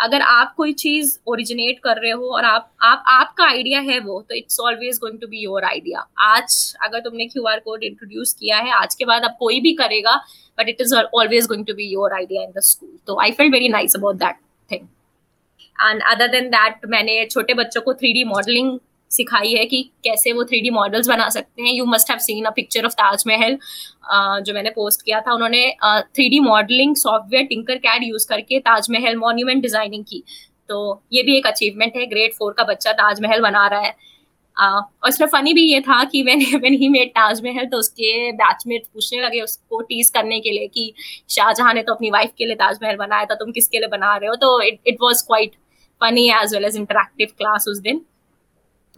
अगर 0.00 0.22
आप 0.22 0.52
कोई 0.56 0.72
चीज़ 0.72 1.18
ओरिजिनेट 1.26 1.78
कर 1.78 2.00
रहे 2.00 2.10
हो 2.10 2.28
और 2.34 2.44
आप 2.44 2.70
आप, 2.82 3.04
आपका 3.08 3.44
आइडिया 3.44 3.80
है 3.80 3.98
वो 4.00 4.20
तो 4.28 4.34
it's 4.34 4.60
always 4.60 4.98
going 4.98 5.18
to 5.20 5.26
be 5.26 5.42
your 5.42 5.64
idea 5.64 6.06
आज 6.26 6.56
अगर 6.84 7.00
तुमने 7.00 7.26
क्यू 7.26 7.44
आर 7.44 7.58
कोड 7.58 7.82
इंट्रोड्यूस 7.82 8.32
किया 8.32 8.58
है, 8.58 8.72
आज 8.72 8.94
के 8.94 9.04
बाद 9.04 9.24
अब 9.24 9.36
कोई 9.38 9.60
भी 9.60 9.72
करेगा 9.72 10.16
but 10.58 10.68
it 10.68 10.80
is 10.80 10.94
always 10.94 11.46
going 11.46 11.66
to 11.66 11.74
be 11.74 11.92
your 11.92 12.12
idea 12.12 12.42
in 12.42 12.52
the 12.56 12.60
school 12.62 12.98
तो 13.06 13.20
I 13.20 13.32
feel 13.32 13.52
very 13.52 13.68
nice 13.68 13.96
about 13.96 14.16
that 14.16 14.36
thing 14.70 14.86
and 15.78 16.02
other 16.10 16.28
than 16.28 16.48
that 16.50 16.86
मैंने 16.88 17.24
छोटे 17.26 17.54
बच्चों 17.54 17.80
को 17.80 17.94
थ्री 17.94 18.12
डी 18.12 18.24
मॉडलिंग 18.24 18.78
सिखाई 19.10 19.52
है 19.52 19.64
कि 19.66 19.82
कैसे 20.04 20.32
वो 20.32 20.44
थ्री 20.44 20.70
मॉडल्स 20.70 21.08
बना 21.08 21.28
सकते 21.28 21.62
हैं। 21.62 21.72
You 21.72 21.84
must 21.86 22.10
have 22.10 22.18
seen 22.20 22.44
a 22.44 22.50
picture 22.56 22.84
of 22.84 22.92
Taj Mahal 22.94 23.58
जो 24.42 24.54
मैंने 24.54 24.70
पोस्ट 24.70 25.02
किया 25.02 25.20
था। 25.20 25.34
उन्होंने 25.34 25.64
three 26.10 26.40
modelling 26.42 26.94
software 26.96 27.46
Tinker 27.46 27.78
CAD 27.78 28.04
use 28.04 28.28
करके 28.28 28.58
ताजमहल 28.60 29.16
मॉन्यूमेंट 29.18 29.62
डिज़ाइनिंग 29.62 30.04
की। 30.04 30.22
तो 30.68 31.02
ये 31.12 31.22
भी 31.22 31.36
एक 31.36 31.46
अचीवमेंट 31.46 31.96
है। 31.96 32.06
ग्रेड 32.06 32.32
फोर 32.34 32.52
का 32.52 32.64
बच्चा 32.64 32.92
ताजमहल 32.94 33.40
बना 33.42 33.66
रहा 33.68 33.80
है। 33.80 33.94
uh, 34.56 34.82
और 35.02 35.08
इसमें 35.08 35.28
फनी 35.28 35.52
भी 35.54 35.62
ये 35.62 35.80
था 35.80 36.02
कि 36.04 36.22
when 36.22 36.44
when 36.54 36.74
he 36.74 36.88
made 36.88 37.08
Taj Mahal 37.10 37.66
तो 37.66 37.78
उसके 37.78 38.10
बैचमेट 38.34 38.84
पूछने 38.84 39.20
लगे 39.20 39.40
उसको 39.40 39.80
टीज 39.82 40.10
करने 40.10 40.38
के 40.40 40.50
लिए 40.50 40.66
कि 40.68 40.92
शाहजहां 41.30 41.74
ने 41.74 41.82
तो 41.82 41.94
अपनी 41.94 42.10
वाइफ 42.10 42.32
के 42.38 42.46
लिए 42.46 42.56
ताजमहल 42.56 42.96
बनाया 42.96 43.24
था 43.24 43.34
तुम 43.34 43.52
किसके 43.52 43.78
लिए 43.78 43.88
बना 43.88 44.16
रहे 44.16 44.28
हो? 44.28 44.34
तो 44.36 44.60
it 44.62 44.78
it 44.86 44.96
was 45.02 45.22
quite 45.22 45.54
funny 46.00 46.28
as 46.32 46.54
well 46.54 46.64
as 46.64 46.76
interactive 46.76 47.36
class 47.38 47.68
उस 47.68 47.78
दिन। 47.80 48.00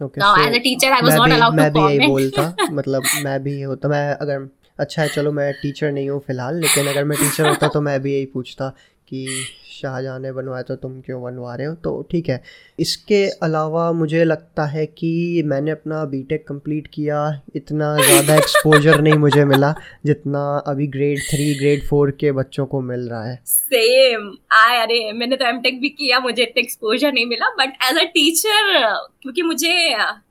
Okay, 0.01 0.19
now 0.19 0.35
so 0.35 0.41
as 0.41 0.55
a 0.55 0.59
teacher 0.59 0.91
I 0.91 1.01
was 1.01 1.15
not 1.15 1.31
allowed 1.31 1.55
मैं 1.55 1.71
भी 1.73 1.81
यही 1.81 2.07
बोलता 2.07 2.55
मतलब 2.71 3.03
मैं 3.23 3.43
भी 3.43 3.61
होता 3.61 3.89
मैं 3.89 4.05
अगर 4.15 4.47
अच्छा 4.79 5.01
है 5.01 5.07
चलो 5.07 5.31
मैं 5.31 5.51
टीचर 5.61 5.91
नहीं 5.91 6.09
हूँ 6.09 6.19
फ़िलहाल 6.27 6.55
लेकिन 6.61 6.87
अगर 6.87 7.03
मैं 7.03 7.17
टीचर 7.17 7.47
होता 7.49 7.67
तो 7.67 7.81
मैं 7.81 7.99
भी 8.01 8.13
यही 8.13 8.25
पूछता 8.33 8.71
कि 9.13 9.27
शाहजहाँ 9.73 10.19
ने 10.19 10.31
बनवाया 10.31 10.63
तो 10.63 10.75
तुम 10.75 10.99
क्यों 11.01 11.21
बनवा 11.23 11.53
रहे 11.55 11.67
हो? 11.67 11.73
तो 11.75 12.01
ठीक 12.11 12.29
है। 12.29 12.41
इसके 12.79 13.17
अलावा 13.43 13.91
मुझे 13.91 14.23
लगता 14.23 14.65
है 14.65 14.85
कि 14.87 15.41
मैंने 15.45 15.71
अपना 15.71 16.03
बीटेक 16.05 16.47
कंप्लीट 16.47 16.87
किया 16.93 17.17
इतना 17.55 17.95
ज़्यादा 17.97 18.35
एक्सपोजर 18.35 19.01
नहीं 19.01 19.13
मुझे 19.19 19.45
मिला 19.45 19.73
जितना 20.05 20.43
अभी 20.67 20.87
ग्रेड 20.87 21.19
थ्री 21.29 21.53
ग्रेड 21.55 21.83
फोर 21.87 22.11
के 22.19 22.31
बच्चों 22.31 22.65
को 22.65 22.81
मिल 22.81 23.07
रहा 23.09 23.23
है। 23.23 23.39
सेम 23.45 24.31
आए 24.51 24.81
अरे 24.81 25.11
मैंने 25.13 25.35
तो 25.35 25.45
एमटेक 25.45 25.79
भी 25.81 25.89
किया 25.91 26.19
मुझे 26.19 26.41
इतना 26.43 26.61
एक्सपोजर 26.61 27.13
नहीं 27.13 27.25
मिला 27.25 27.49
बट 27.55 27.77
एज 27.89 27.97
अ 27.97 28.03
टीचर 28.13 28.73
क्योंकि 29.21 29.41
मुझे 29.43 29.73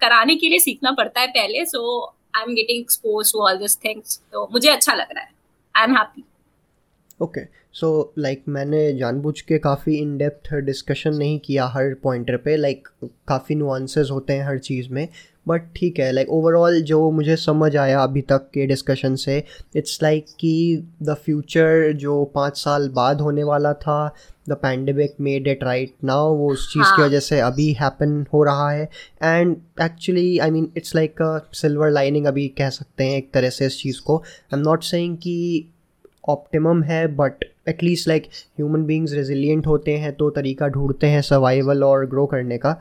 कराने 0.00 0.36
के 0.36 0.48
लिए 0.48 0.58
सीखना 0.60 0.92
पड़ता 0.92 1.20
है 1.20 1.26
पहले 1.30 1.64
so 1.66 2.04
I 2.36 2.42
am 2.42 2.54
getting 2.54 2.80
expose 2.80 3.32
to 3.32 3.46
all 3.46 3.58
this 3.58 3.76
things 3.84 4.20
तो 4.32 4.48
मुझे 4.52 4.68
अच्छा 4.70 4.94
लग 4.94 5.12
रहा 5.14 5.24
है। 5.24 5.30
I 5.74 5.84
am 5.84 5.96
happy 5.96 6.24
okay 7.20 7.40
so 7.74 8.12
like 8.18 8.42
मैंने 8.48 8.92
जानबूझ 8.98 9.40
के 9.40 9.58
काफ़ी 9.58 9.94
इन 9.94 10.16
डेप्थ 10.18 10.54
डिस्कशन 10.54 11.14
नहीं 11.14 11.38
किया 11.38 11.66
हर 11.66 11.94
पॉइंटर 11.94 12.37
पे 12.37 12.56
लाइक 12.56 12.88
like, 12.88 13.11
काफ़ी 13.28 13.54
नुआंसेस 13.54 14.08
होते 14.11 14.32
हैं 14.32 14.46
हर 14.46 14.58
चीज़ 14.58 14.88
में। 14.90 15.08
बट 15.48 15.62
ठीक 15.76 15.98
है 15.98 16.11
लाइक 16.12 16.26
like, 16.26 16.38
ओवरऑल 16.38 16.82
जो 16.82 17.11
मुझे 17.11 17.37
समझ 17.37 17.76
आया 17.76 18.02
अभी 18.02 18.20
तक 18.20 18.50
के 18.54 18.66
डिस्कशन 18.66 19.14
से 19.16 19.44
इट्स 19.76 20.02
लाइक 20.02 20.24
like 20.24 20.37
कि 20.40 20.85
द 21.02 21.14
फ्यूचर 21.14 21.92
जो 21.92 22.24
पाँच 22.24 22.56
साल 22.56 22.88
बाद 22.88 23.20
होने 23.20 23.44
वाला 23.44 23.72
था 23.72 24.14
the 24.48 24.52
pandemic 24.52 25.14
made 25.20 25.48
it 25.48 25.64
right 25.64 25.94
now 26.04 26.35
वो 26.35 26.52
उस 26.52 26.72
चीज़ 26.72 26.85
हाँ. 26.85 26.96
की 26.96 27.02
वजह 27.02 27.20
से 27.20 27.40
अभी 27.40 27.72
हैपन 27.72 28.24
हो 28.35 28.42
रहा 28.44 28.70
है। 28.70 28.88
And 29.22 29.56
actually 29.82 30.38
I 30.38 30.50
mean 30.50 30.72
it's 30.76 30.94
like 30.94 31.22
a 31.22 31.38
silver 31.52 31.90
lining 31.90 32.26
अभी 32.26 32.48
कह 32.48 32.70
सकते 32.70 33.04
हैं 33.04 33.18
एक 33.18 33.32
तरह 33.35 33.50
से 33.50 33.66
इस 33.66 33.80
चीज़ 33.82 34.00
को। 34.00 34.16
आई 34.18 34.58
एम 34.58 34.64
नॉट 34.64 34.82
सेइंग 34.82 35.16
कि 35.16 35.68
ऑप्टिमम 36.28 36.82
है 36.82 37.06
but 37.16 37.44
at least 37.66 38.09
like 38.09 38.27
human 38.59 38.85
beings 38.85 39.12
resilient 39.12 39.66
होते 39.66 39.96
हैं 39.98 40.12
तो 40.16 40.31
तरीका 40.31 40.68
ढूंढते 40.68 41.07
हैं 41.07 41.20
सर्वाइवल 41.22 41.85
और 41.85 42.07
ग्रो 42.07 42.27
करने 42.27 42.59
का। 42.59 42.72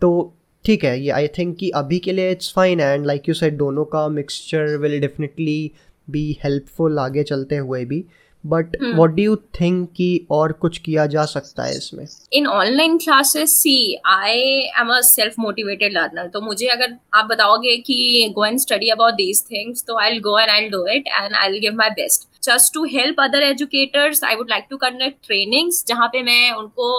तो 0.00 0.32
ठीक 0.64 0.84
है 0.84 0.98
ये 1.00 1.10
आई 1.10 1.28
थिंक 1.38 1.56
कि 1.58 1.70
अभी 1.76 1.98
के 1.98 2.12
लिए 2.12 2.30
it's 2.30 2.52
fine 2.56 2.80
and 2.80 3.06
like 3.06 3.28
you 3.28 3.34
said 3.34 3.56
दोनों 3.58 3.84
का 3.92 4.08
mixture 4.08 4.76
will 4.78 5.00
definitely 5.00 5.70
be 6.08 6.24
helpful 6.44 6.98
आगे 6.98 7.22
चलते 7.22 7.56
हुए 7.56 7.84
भी। 7.84 8.04
But 8.44 8.76
what 8.96 9.10
do 9.10 9.22
you 9.22 9.34
think 9.60 9.88
कि 9.96 10.26
और 10.30 10.52
कुछ 10.52 10.78
किया 10.78 11.04
जा 11.06 11.24
सकता 11.24 11.64
है 11.64 11.76
इसमें? 11.76 12.06
In 12.32 12.46
online 12.46 12.96
classes 12.98 13.56
see 13.56 13.94
I 14.06 14.38
am 14.80 14.92
a 14.94 15.00
self 15.04 15.34
motivated 15.38 15.92
learner 15.92 16.28
तो 16.28 16.40
मुझे 16.40 16.66
अगर 16.66 16.96
आप 17.14 17.26
बताओगे 17.30 17.76
कि 17.76 18.32
go 18.34 18.44
and 18.44 18.58
study 18.60 18.88
about 18.88 19.14
these 19.14 19.42
things 19.50 19.84
तो 19.88 19.98
I 19.98 20.18
go 20.20 20.38
and 20.38 20.50
I 20.50 20.68
do 20.68 20.86
it 20.86 21.08
and 21.08 21.34
I 21.34 21.58
give 21.58 21.74
my 21.74 21.90
best 21.90 22.28
just 22.42 22.74
to 22.74 22.84
help 22.92 23.20
other 23.20 23.42
educators 23.42 24.24
I 24.24 24.34
would 24.34 24.50
like 24.50 24.66
to 24.70 24.76
conduct 24.78 25.26
trainings 25.26 25.84
जहाँ 25.88 26.08
पे 26.08 26.22
मैं 26.22 26.50
उनको 26.52 26.90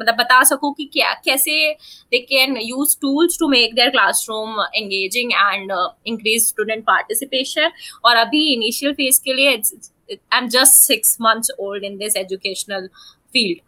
मतलब 0.00 0.14
बता 0.14 0.42
सकूँ 0.44 0.72
कि 0.74 0.84
क्या, 0.84 1.12
कैसे 1.24 1.72
they 2.12 2.18
can 2.20 2.56
use 2.62 2.96
tools 3.00 3.38
to 3.40 3.48
make 3.48 3.74
their 3.74 3.90
classroom 3.90 4.60
engaging 4.74 5.32
and 5.34 5.72
increase 6.06 6.46
student 6.46 6.84
participation 6.84 7.70
और 8.04 8.16
अभी 8.16 8.42
इनिशियल 8.54 8.92
फ़ेज़ 8.94 9.20
के 9.24 9.34
लिए 9.34 9.48
I 9.48 10.38
am 10.38 10.48
just 10.48 10.82
six 10.82 11.16
months 11.20 11.50
old 11.60 11.84
in 11.84 11.96
this 11.96 12.16
educational 12.16 12.88
field 13.32 13.60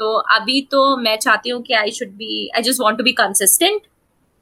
तो 0.00 0.12
अभी 0.34 0.60
तो 0.70 0.96
मैं 0.96 1.16
चाहती 1.18 1.50
हूँ 1.50 1.62
कि 1.62 1.74
I 1.74 1.90
should 1.92 2.14
be 2.16 2.48
I 2.56 2.62
just 2.62 2.80
want 2.80 2.98
to 2.98 3.04
be 3.04 3.12
consistent 3.18 3.82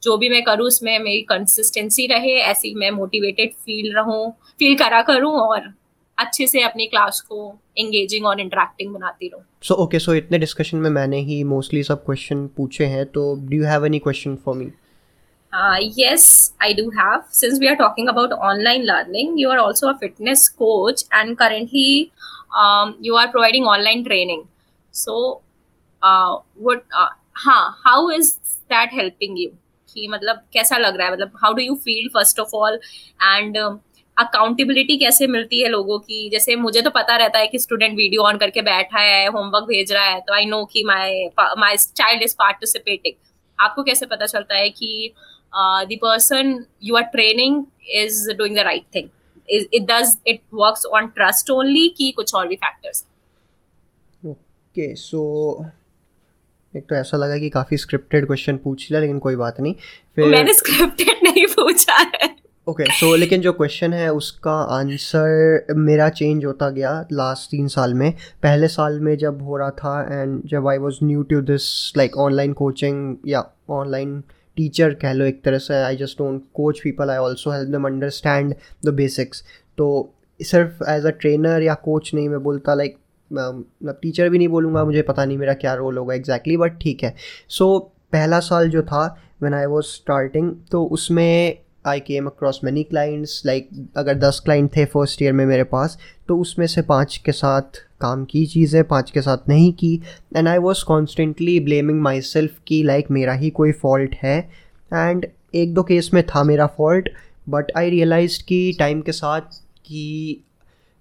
जो 0.03 0.17
भी 0.17 0.29
मैं 0.29 0.43
करूँ 0.43 0.67
उसमें 0.67 0.99
मेरी 0.99 1.21
कंसिस्टेंसी 1.29 2.07
रहे 2.07 2.39
ऐसी 2.43 2.75
मैं 2.75 2.91
मोटिवेटेड 2.91 3.53
फील 3.55 3.95
रहूँ 3.97 4.31
फील 4.59 4.77
करा 4.79 5.03
करूँ 5.03 5.33
और 5.33 5.73
अच्छे 6.19 6.47
से 6.47 6.63
अपनी 6.63 6.87
क्लास 6.87 7.21
को 7.21 7.55
एंगेजिंग 7.79 8.27
और 8.27 8.41
इंटरेक्टिंग 8.41 8.93
बनाती 8.95 9.29
रहूँ। 9.29 9.45
सो 9.63 9.75
ओके 9.85 9.99
सो 9.99 10.15
इतने 10.15 10.39
डिस्कशन 10.39 10.79
में 10.79 10.91
मैंने 10.91 11.21
ही 11.21 11.43
मोस्टली 11.45 11.83
सब 11.83 12.05
क्वेश्चन 12.05 12.47
पूछे 12.57 12.87
हैं 12.87 13.05
तो 13.07 13.35
do 13.41 13.57
you 13.57 13.65
have 13.65 13.87
any 13.87 13.99
question 13.99 14.37
for 14.45 14.57
me 14.57 14.71
yes 15.99 16.27
I 16.63 16.75
do 16.75 16.89
have 16.91 17.23
since 17.33 17.59
we 17.61 17.67
are 17.67 17.75
talking 17.75 18.09
about 18.09 18.33
online 18.33 18.83
learning 18.83 19.41
you 19.41 19.51
are 19.51 19.59
also 19.59 19.89
a 19.89 19.93
fitness 20.01 20.49
coach 20.59 21.05
and 21.15 21.37
currently 21.37 22.11
you 23.07 23.17
are 23.17 23.27
providing 23.27 23.67
online 23.67 24.05
training 24.05 24.45
so 24.95 25.19
would 26.03 26.81
how 27.47 28.11
is 28.11 28.35
that 28.71 28.95
helping 28.95 29.39
you 29.39 29.51
कि 29.95 30.09
मतलब 30.09 30.43
कैसा 30.53 30.77
लग 30.79 30.97
रहा 30.97 31.07
है? 31.07 31.13
मतलब 31.13 31.33
how 31.43 31.53
do 31.53 31.63
you 31.63 31.75
feel 31.85 32.09
first 32.15 32.41
of 32.41 32.55
all 32.57 32.79
and 33.23 33.57
accountability 34.17 34.97
कैसे 34.99 35.27
मिलती 35.27 35.61
है 35.63 35.69
लोगों 35.69 35.99
की? 35.99 36.29
जैसे 36.31 36.57
मुझे 36.57 36.81
तो 36.83 36.91
पता 36.91 37.17
रहता 37.17 37.39
है 37.39 37.47
कि 37.47 37.59
स्टूडेंट 37.59 37.97
वीडियो 37.97 38.23
ऑन 38.23 38.39
करके 38.39 38.63
बैठा 38.63 39.01
है 39.01 39.27
होमवर्क 39.29 39.65
भेज 39.65 39.93
रहा 39.93 40.05
है 40.05 40.21
तो 40.21 40.35
आई 40.35 40.45
नो 40.47 40.65
कि 40.73 40.85
my 40.87 41.27
my 41.59 41.77
child 41.77 42.23
is 42.23 42.35
participating 42.39 43.15
आपको 43.59 43.83
कैसे 43.83 44.07
पता 44.07 44.27
चलता 44.27 44.55
है 44.55 44.69
कि 44.71 45.13
the 45.53 45.99
person 46.03 46.65
you 46.85 46.97
are 46.97 47.03
training 47.13 47.65
is 47.97 48.31
doing 48.33 48.57
the 48.57 48.61
right 48.61 48.85
thing 48.95 49.09
it 49.49 49.83
does 49.83 50.17
it 50.27 50.41
works 50.55 50.87
on 50.95 51.07
trust 51.17 51.51
only 51.51 51.89
कि 51.99 52.11
कुछ 52.17 52.35
और 52.35 52.49
भी 52.49 52.57
फैक्टर्स 52.57 53.05
ओके 54.23 54.95
सो 54.97 55.23
एक 56.77 56.85
तो 56.89 56.95
ऐसा 56.95 57.17
लगा 57.17 57.39
कि 57.39 57.49
काफ़ी 57.51 57.77
स्क्रिप्टेड 57.77 58.27
क्वेश्चन 58.27 58.57
पूछ 58.57 58.91
लिया 58.91 59.01
लेकिन 59.01 59.19
कोई 59.19 59.37
बात 59.37 59.61
नहीं। 59.61 59.75
फिर 60.17 60.25
मैंने 60.25 60.55
स्क्रिप्टेड 60.55 61.17
नहीं 61.23 61.47
पूछा 61.47 61.95
है। 61.95 62.31
ओके 62.69 62.83
okay, 62.83 62.95
सो 62.95 63.07
so, 63.07 63.19
लेकिन 63.19 63.41
जो 63.41 63.53
क्वेश्चन 63.53 63.93
है 63.93 64.13
उसका 64.13 64.53
आंसर 64.53 65.75
मेरा 65.77 66.09
चेंज 66.09 66.45
होता 66.45 66.69
गया 66.71 66.93
लास्ट 67.13 67.51
तीन 67.51 67.69
साल 67.69 67.95
में। 67.95 68.13
पहले 68.43 68.69
साल 68.69 69.01
में 69.01 69.17
जब 69.19 69.43
हो 69.43 69.57
रहा 69.57 69.71
था 69.71 70.23
एंड 70.23 70.43
जब 70.47 70.69
I 70.69 70.79
was 70.79 70.99
new 71.03 71.23
to 71.23 71.41
this 71.41 71.93
like 71.97 72.17
online 72.17 72.53
coaching 72.53 73.17
या 73.27 73.45
ऑनलाइन 73.71 74.23
टीचर 74.57 74.95
कह 74.95 75.13
लो 75.13 75.25
एक 75.25 75.43
तरह 75.45 75.59
से 75.59 75.75
I 75.75 75.97
just 75.97 76.19
don't 76.19 76.43
coach 76.55 76.81
people 76.81 77.11
I 77.11 77.17
also 77.17 77.51
help 77.51 77.71
them 77.71 77.87
understand 77.87 78.55
the 78.85 78.95
basics 78.95 79.45
तो 79.79 79.89
सिर्फ़ 80.41 80.91
एज 80.91 81.07
अ 81.07 81.11
ट्रेनर 81.11 81.63
या 81.63 81.75
कोच 81.75 82.11
नहीं 82.15 82.29
मैं 82.29 82.43
बोलता 82.43 82.75
लाइक 82.75 82.97
मतलब 83.33 83.99
टीचर 84.03 84.29
भी 84.29 84.39
नहीं 84.39 84.49
बोलूँगा 84.49 84.85
मुझे 84.85 85.03
पता 85.03 85.25
नहीं 85.25 85.39
मेरा 85.39 85.55
क्या 85.55 85.75
रोल 85.75 85.99
होगा 85.99 86.15
एग्जैक्टली 86.15 86.57
बट 86.57 86.79
ठीक 86.81 87.03
है। 87.05 87.15
सो 87.49 87.77
so, 87.79 87.91
पहला 88.13 88.39
साल 88.41 88.69
जो 88.71 88.83
था 88.83 89.05
व्हेन 89.43 89.55
आई 89.55 89.67
वाज 89.67 89.85
स्टार्टिंग 89.85 90.53
तो 90.71 90.85
उसमें 90.85 91.59
I 91.87 92.01
came 92.01 92.27
across 92.27 92.61
many 92.65 92.83
clients 92.83 93.43
like 93.47 93.69
अगर 93.97 94.15
दस 94.19 94.41
क्लाइंट 94.45 94.71
थे 94.77 94.85
फ़र्स्ट 94.85 95.23
ईयर 95.23 95.33
में 95.33 95.45
मेरे 95.47 95.65
पास 95.65 95.97
तो 96.29 96.37
उसमें 96.39 96.67
से 96.67 96.83
पाँच 96.83 97.17
के 97.25 97.33
साथ 97.33 97.79
काम 98.01 98.25
की 98.25 98.45
चीज़ें 98.47 98.83
पाँच 98.85 99.11
के 99.11 99.23
साथ 99.23 99.49
नहीं 99.49 99.73
की। 99.73 99.95
And 100.37 100.49
I 100.49 100.59
was 100.59 100.85
constantly 100.85 101.59
blaming 101.61 102.01
myself 102.21 102.59
कि 102.67 102.83
लाइक 102.83 103.11
मेरा 103.11 103.33
ही 103.33 103.51
कोई 103.51 103.73
फॉल्ट 103.73 104.15
है। 104.23 104.39
एंड 104.93 105.27
एक 105.55 105.75
दो 105.75 105.83
केस 105.83 106.11
में 106.15 106.23
था 106.27 106.43
मेरा 106.45 106.67
फॉल्ट 106.77 107.09
बट 107.49 107.73
आई 107.77 107.91
रियलाइज़ 107.91 108.43
कि 108.45 108.77
टाइम 108.79 109.01
के 109.01 109.13
साथ 109.13 109.61
कि 109.87 110.45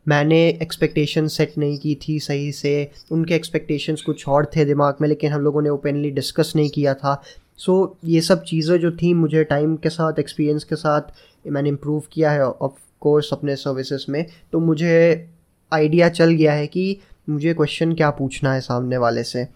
मैंने 0.07 0.47
एक्सपेक्टेशन 0.49 1.27
सेट 1.27 1.57
नहीं 1.57 1.77
की 1.77 1.95
थी 1.95 2.19
सही 2.19 2.51
से। 2.51 2.91
उनके 3.11 3.35
एक्सपेक्टेशंस 3.35 4.01
कुछ 4.01 4.27
और 4.27 4.45
थे 4.55 4.65
दिमाग 4.65 4.95
में 5.01 5.07
लेकिन 5.09 5.31
हम 5.31 5.41
लोगों 5.41 5.61
ने 5.61 5.69
ओपनली 5.69 6.11
डिस्कस 6.11 6.53
नहीं 6.55 6.69
किया 6.69 6.93
था। 6.93 7.21
सो 7.57 7.97
so, 8.01 8.09
ये 8.09 8.21
सब 8.21 8.43
चीज़ें 8.43 8.77
जो 8.79 8.91
थी 8.91 9.13
मुझे 9.13 9.43
टाइम 9.43 9.75
के 9.75 9.89
साथ 9.89 10.19
एक्सपीरियंस 10.19 10.63
के 10.63 10.75
साथ 10.75 11.01
मैंने 11.47 11.69
इम्प्रूव 11.69 12.03
किया 12.11 12.31
है 12.31 12.45
ऑफ़ 12.45 12.79
कोर्स 13.01 13.29
अपने 13.33 13.55
सर्विसेज़ 13.55 14.05
में। 14.09 14.25
तो 14.51 14.59
मुझे 14.59 15.29
आइडिया 15.73 16.09
चल 16.09 16.31
गया 16.31 16.53
है 16.53 16.67
कि 16.67 16.97
मुझे 17.29 17.53
क्वेश्चन 17.53 17.93
क्या 17.93 18.09
पूछना 18.09 18.53
है 18.53 18.61
सामने 18.61 18.97
वाले 18.97 19.23
से। 19.23 19.47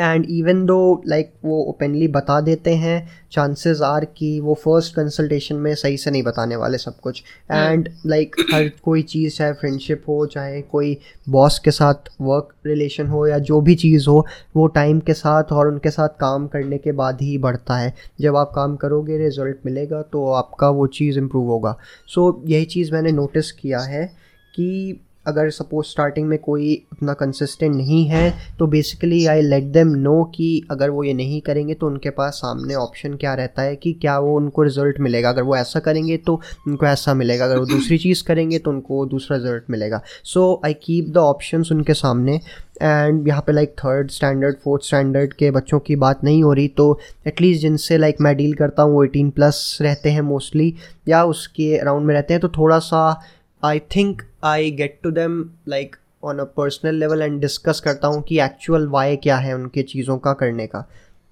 एंड 0.00 0.26
इवन 0.30 0.64
दो 0.66 1.02
लाइक 1.06 1.32
वो 1.44 1.62
ओपनली 1.62 2.08
बता 2.08 2.40
देते 2.40 2.74
हैं 2.74 2.96
चांसेस 3.32 3.80
आर 3.82 4.04
कि 4.04 4.40
वो 4.40 4.54
फ़र्स्ट 4.54 4.94
कंसल्टेशन 4.94 5.56
में 5.56 5.74
सही 5.74 5.96
से 5.96 6.10
नहीं 6.10 6.22
बताने 6.22 6.56
वाले 6.56 6.78
सब 6.78 6.98
कुछ। 7.00 7.22
एंड 7.52 7.88
लाइक 8.06 8.36
like, 8.36 8.54
हर 8.54 8.70
कोई 8.82 9.02
चीज़ 9.02 9.36
चाहे 9.36 9.52
फ्रेंडशिप 9.52 10.02
हो 10.08 10.26
चाहे 10.26 10.60
कोई 10.62 10.96
बॉस 11.28 11.58
के 11.58 11.70
साथ 11.70 12.10
वर्क 12.20 12.48
रिलेशन 12.66 13.06
हो 13.06 13.26
या 13.26 13.38
जो 13.38 13.60
भी 13.60 13.74
चीज़ 13.74 14.08
हो 14.08 14.26
वो 14.56 14.66
टाइम 14.66 15.00
के 15.00 15.14
साथ 15.14 15.52
और 15.52 15.68
उनके 15.68 15.90
साथ 15.90 16.08
काम 16.08 16.46
करने 16.46 16.78
के 16.78 16.92
बाद 16.92 17.22
ही 17.22 17.38
बढ़ता 17.38 17.76
है। 17.76 17.94
जब 18.20 18.36
आप 18.36 18.52
काम 18.54 18.76
करोगे 18.76 19.18
रिज़ल्ट 19.18 19.56
मिलेगा 19.66 20.02
तो 20.02 20.30
आपका 20.32 20.68
वो 20.68 20.86
चीज़ 20.86 21.18
इम्प्रूव 21.18 21.46
होगा। 21.46 21.76
सो 22.06 22.42
so, 22.44 22.50
यही 22.50 22.64
चीज़ 22.64 22.92
मैंने 22.92 23.12
नोटिस 23.12 23.52
किया 23.52 23.78
है 23.78 24.06
कि 24.54 25.00
अगर 25.26 25.50
सपोज़ 25.50 25.86
स्टार्टिंग 25.86 26.28
में 26.28 26.38
कोई 26.38 26.74
उतना 26.92 27.12
कंसिस्टेंट 27.12 27.74
नहीं 27.76 28.04
है 28.06 28.32
तो 28.58 28.66
basically 28.66 29.24
I 29.26 29.42
let 29.42 29.64
them 29.72 29.88
know 29.98 30.22
कि 30.34 30.66
अगर 30.70 30.90
वो 30.90 31.04
ये 31.04 31.12
नहीं 31.14 31.40
करेंगे 31.40 31.74
तो 31.74 31.86
उनके 31.86 32.10
पास 32.10 32.34
सामने 32.34 32.74
ऑप्शन 32.74 33.14
क्या 33.14 33.34
रहता 33.34 33.62
है 33.62 33.76
कि 33.76 33.92
क्या 33.92 34.18
वो 34.18 34.36
उनको 34.36 34.62
रिज़ल्ट 34.62 35.00
मिलेगा। 35.00 35.28
अगर 35.28 35.42
वो 35.42 35.56
ऐसा 35.56 35.80
करेंगे 35.80 36.16
तो 36.16 36.40
उनको 36.68 36.86
ऐसा 36.86 37.14
मिलेगा। 37.14 37.44
अगर 37.44 37.58
वो 37.58 37.66
दूसरी 37.66 37.98
चीज़ 37.98 38.22
करेंगे 38.24 38.58
तो 38.58 38.70
उनको 38.70 39.04
दूसरा 39.06 39.36
रिज़ल्ट 39.36 39.70
मिलेगा। 39.70 40.00
So 40.24 40.60
I 40.64 40.74
keep 40.84 41.08
the 41.08 41.16
option 41.18 41.64
उनके 41.72 41.94
सामने 41.94 42.40
एंड 42.82 43.28
यहाँ 43.28 43.42
पे 43.46 43.52
like 43.52 43.74
third 43.78 44.10
standard 44.10 44.56
fourth 44.64 44.84
standard 44.84 45.32
के 45.32 45.50
बच्चों 45.50 45.78
की 45.80 45.96
बात 45.96 46.24
नहीं 46.24 46.42
हो 46.42 46.52
रही 46.52 46.68
तो 46.68 46.98
एटलीस्ट 47.26 47.60
जिनसे 47.62 47.98
लाइक 47.98 48.20
मैं 48.20 48.34
डील 48.36 48.54
करता 48.54 48.82
हूँ, 48.82 48.92
वो 48.92 49.04
एटीन 49.04 49.30
प्लस 49.30 49.78
रहते 49.80 50.10
हैं 50.10 50.20
मोस्टली 50.22 50.74
या 51.08 51.22
उसके 51.24 51.76
अराउंड 51.78 52.06
में 52.06 52.14
रहते 52.14 52.34
हैं 52.34 52.40
तो 52.40 52.48
थोड़ा 52.48 52.78
सा 52.78 53.20
I 53.62 53.78
think 53.96 54.22
I 54.44 54.70
get 54.70 54.98
to 55.02 55.10
them 55.10 55.38
like 55.68 55.96
on 56.24 56.38
a 56.38 56.44
personal 56.56 56.94
level 56.94 57.22
and 57.22 57.40
discuss 57.40 57.80
करता 57.80 58.08
हूँ 58.08 58.22
कि 58.22 58.40
एक्चुअल 58.40 58.86
वाई 58.88 59.16
क्या 59.16 59.36
है 59.36 59.54
उनके 59.54 59.82
चीज़ों 59.82 60.18
का 60.18 60.32
करने 60.32 60.66
का। 60.66 60.86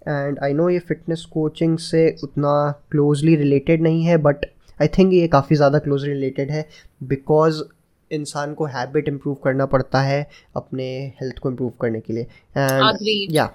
एंड 0.09 0.39
आई 0.39 0.53
नो 0.53 0.69
ये 0.69 0.79
फिटनेस 0.79 1.25
कोचिंग 1.33 1.77
से 1.79 2.09
उतना 2.25 2.55
क्लोजली 2.91 3.37
रिलेटेड 3.37 3.83
नहीं 3.83 4.03
है 4.05 4.17
बट 4.19 4.47
आई 4.81 4.89
थिंक 4.89 5.13
ये 5.13 5.29
काफ़ी 5.29 5.57
ज़्यादा 5.57 5.79
क्लोजली 5.79 6.13
रिलेटेड 6.13 6.51
है 6.51 6.69
बिकॉज़ 7.03 7.63
इंसान 8.11 8.55
को 8.55 8.65
हैबिट 8.67 9.09
इम्प्रूव 9.09 9.35
करना 9.45 9.67
पड़ता 9.67 10.01
है 10.03 10.27
अपने 10.57 10.85
हेल्थ 11.21 11.39
को 11.39 11.51
इम्प्रूव 11.51 11.73
करने 11.81 12.01
के 12.01 12.13
लिए। 12.13 12.23
एंड 12.23 13.35
या 13.35 13.49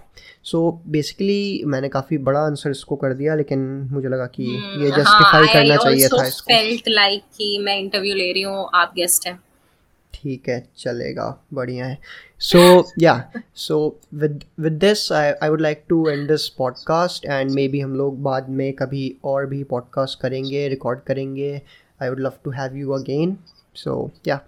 सो 0.43 0.71
बेसिकली 0.87 1.63
मैंने 1.65 1.89
काफ़ी 1.89 2.17
बड़ा 2.19 2.39
आंसर 2.39 2.71
इसको 2.71 2.95
कर 2.95 3.13
दिया 3.13 3.35
लेकिन 3.35 3.59
मुझे 3.91 4.07
लगा 4.07 4.25
कि 4.27 4.45
hmm, 4.45 4.83
ये 4.83 4.89
जस्टिफाई 4.89 5.45
हाँ, 5.45 5.53
करना 5.53 5.75
चाहिए 5.75 6.07
था 6.07 6.25
इसको। 6.27 6.91
लाइक 6.91 7.23
कि 7.37 7.57
मैं 7.59 7.77
इंटरव्यू 7.79 8.15
ले 8.15 8.31
रही 8.31 8.41
हूँ 8.41 8.69
आप 8.73 8.93
गेस्ट 8.95 9.27
हैं। 9.27 9.39
ठीक 10.21 10.49
है 10.49 10.69
चलेगा 10.77 11.45
बढ़िया 11.53 11.85
है। 11.85 11.97
So 12.39 12.91
yeah 12.99 13.31
so 13.55 13.99
with 14.13 14.43
with 14.59 14.73
this 14.73 15.11
I 15.11 15.31
I 15.31 15.49
would 15.49 15.61
like 15.61 15.83
to 15.87 16.09
and 16.09 16.27
this 16.27 16.49
podcast 16.49 17.25
and 17.25 17.51
maybe 17.67 17.79
हम 17.79 17.95
लोग 17.95 18.21
बाद 18.21 18.49
में 18.49 18.73
कभी 18.73 19.17
और 19.23 19.45
भी 19.45 19.63
पॉडकास्ट 19.63 20.19
करेंगे 20.19 20.67
रिकॉर्ड 20.67 20.99
करेंगे। 20.99 21.61
I 22.03 22.09
would 22.09 22.19
love 22.19 22.33
to 22.43 22.51
have 22.51 22.75
you 22.75 22.91
again 22.91 23.37
so 23.75 24.11
yeah 24.27 24.41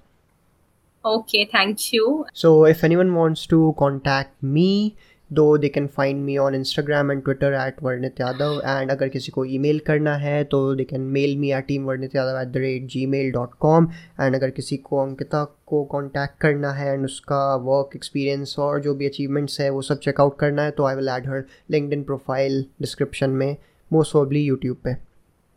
okay 1.07 1.45
thank 1.45 1.77
you 1.93 2.25
so 2.33 2.67
if 2.67 2.85
anyone 2.95 3.09
wants 3.09 3.47
to 3.47 3.75
contact 3.83 4.45
me, 4.45 4.91
though 5.33 5.57
they 5.57 5.69
can 5.69 5.87
find 5.87 6.23
me 6.23 6.37
on 6.37 6.55
Instagram 6.55 7.11
and 7.11 7.23
Twitter 7.23 7.53
at 7.53 7.83
Varnit 7.83 8.19
Yadav 8.21 8.61
and 8.65 8.91
अगर 8.91 9.09
किसी 9.09 9.31
को 9.31 9.45
email 9.45 9.79
करना 9.79 10.15
है 10.15 10.43
तो 10.43 10.75
they 10.75 10.83
can 10.83 11.01
mail 11.01 11.37
me 11.37 11.51
at 11.53 11.65
team 11.67 11.83
Varnit 11.85 12.15
Yadav 12.15 12.39
at 12.39 12.47
the 12.47 12.57
rate 12.57 12.87
gmail 13.05 13.31
dot 13.31 13.53
com 13.59 13.89
and 14.21 14.35
अगर 14.35 14.49
किसी 14.49 14.77
को 14.77 14.97
अंकिता 14.97 15.43
को 15.65 15.83
कॉन्टैक्ट 15.83 16.39
करना 16.41 16.71
है 16.71 16.93
एंड 16.93 17.05
उसका 17.05 17.55
वर्क 17.55 17.95
एक्सपीरियंस 17.95 18.55
और 18.59 18.81
जो 18.81 18.93
भी 18.95 19.05
अचीवमेंट्स 19.05 19.59
है, 19.61 19.69
वो 19.69 19.81
सब 19.81 19.99
चेकआउट 19.99 20.39
करना 20.39 20.63
है 20.63 20.71
तो 20.71 20.85
I 20.85 20.95
will 20.95 21.09
add 21.09 21.27
her 21.27 21.43
linked 21.71 22.05
profile 22.05 22.65
description 22.81 23.29
में 23.29 23.55
मोस्ट 23.93 24.15
ऑबली 24.15 24.43
यूट्यूब 24.43 24.77
पे. 24.83 24.93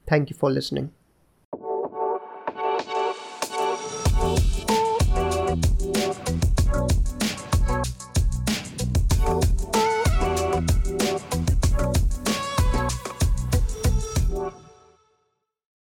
Thank 0.07 0.31
you 0.31 0.39
for 0.41 0.51
listening 0.51 0.89